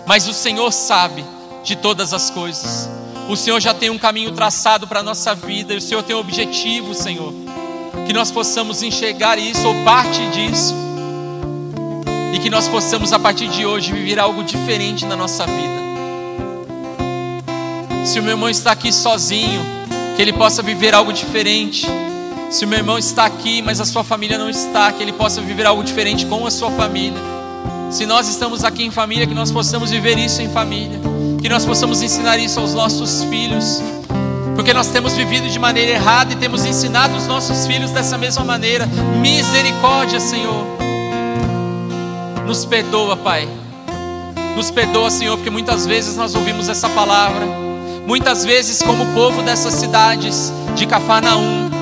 [0.07, 1.25] mas o Senhor sabe
[1.65, 2.89] de todas as coisas.
[3.27, 6.15] O Senhor já tem um caminho traçado para a nossa vida, e o Senhor tem
[6.15, 7.33] um objetivo, Senhor.
[8.07, 10.73] Que nós possamos enxergar isso ou parte disso.
[12.33, 15.83] e que nós possamos a partir de hoje viver algo diferente na nossa vida.
[18.05, 19.61] Se o meu irmão está aqui sozinho,
[20.15, 21.85] que ele possa viver algo diferente.
[22.53, 25.41] Se o meu irmão está aqui, mas a sua família não está, que ele possa
[25.41, 27.19] viver algo diferente com a sua família.
[27.89, 30.99] Se nós estamos aqui em família, que nós possamos viver isso em família,
[31.41, 33.81] que nós possamos ensinar isso aos nossos filhos,
[34.55, 38.43] porque nós temos vivido de maneira errada e temos ensinado os nossos filhos dessa mesma
[38.43, 38.85] maneira.
[39.19, 40.63] Misericórdia, Senhor.
[42.45, 43.49] Nos perdoa, Pai.
[44.55, 47.47] Nos perdoa, Senhor, porque muitas vezes nós ouvimos essa palavra.
[48.05, 51.72] Muitas vezes, como o povo dessas cidades de Cafarnaum,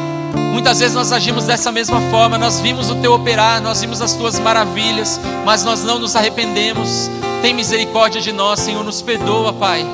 [0.52, 2.38] muitas vezes nós agimos dessa mesma forma.
[2.38, 7.10] Nós vimos o teu operar, nós vimos as tuas maravilhas, mas nós não nos arrependemos.
[7.42, 9.86] Tem misericórdia de nós, Senhor, nos perdoa, Pai.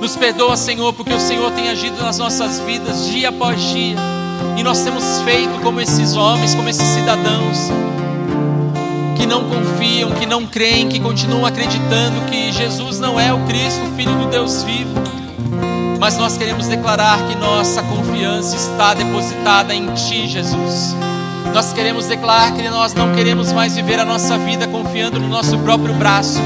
[0.00, 3.96] Nos perdoa, Senhor, porque o Senhor tem agido nas nossas vidas dia após dia.
[4.56, 7.70] E nós temos feito como esses homens, como esses cidadãos
[9.16, 13.80] que não confiam, que não creem, que continuam acreditando que Jesus não é o Cristo,
[13.84, 15.17] o Filho do Deus vivo.
[15.98, 20.94] Mas nós queremos declarar que nossa confiança está depositada em Ti, Jesus.
[21.52, 25.58] Nós queremos declarar que nós não queremos mais viver a nossa vida confiando no nosso
[25.58, 26.40] próprio braço.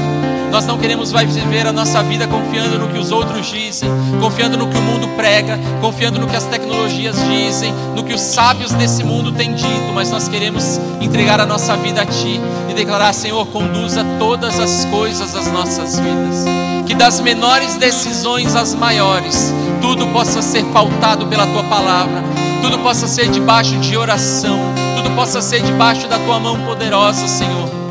[0.53, 3.89] Nós não queremos viver a nossa vida confiando no que os outros dizem,
[4.21, 8.21] confiando no que o mundo prega, confiando no que as tecnologias dizem, no que os
[8.21, 12.39] sábios desse mundo têm dito, mas nós queremos entregar a nossa vida a Ti
[12.69, 16.45] e declarar: Senhor, conduza todas as coisas das nossas vidas.
[16.85, 19.51] Que das menores decisões às maiores,
[19.81, 22.23] tudo possa ser pautado pela Tua palavra,
[22.61, 24.59] tudo possa ser debaixo de oração,
[24.97, 27.82] tudo possa ser debaixo da Tua mão poderosa, Senhor.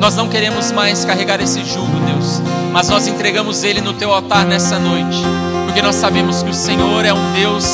[0.00, 2.40] Nós não queremos mais carregar esse jugo, Deus,
[2.72, 5.22] mas nós entregamos ele no teu altar nessa noite,
[5.66, 7.64] porque nós sabemos que o Senhor é um Deus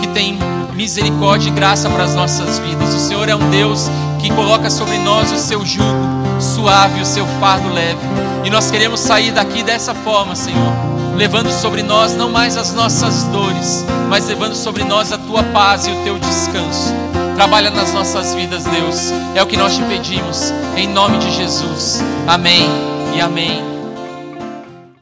[0.00, 0.38] que tem
[0.74, 2.94] misericórdia e graça para as nossas vidas.
[2.94, 3.88] O Senhor é um Deus
[4.20, 8.00] que coloca sobre nós o seu jugo suave, o seu fardo leve.
[8.44, 10.72] E nós queremos sair daqui dessa forma, Senhor,
[11.16, 15.86] levando sobre nós não mais as nossas dores, mas levando sobre nós a tua paz
[15.86, 16.94] e o teu descanso.
[17.34, 19.10] Trabalha nas nossas vidas, Deus.
[19.34, 20.52] É o que nós te pedimos.
[20.76, 22.02] Em nome de Jesus.
[22.26, 22.68] Amém
[23.14, 23.79] e amém.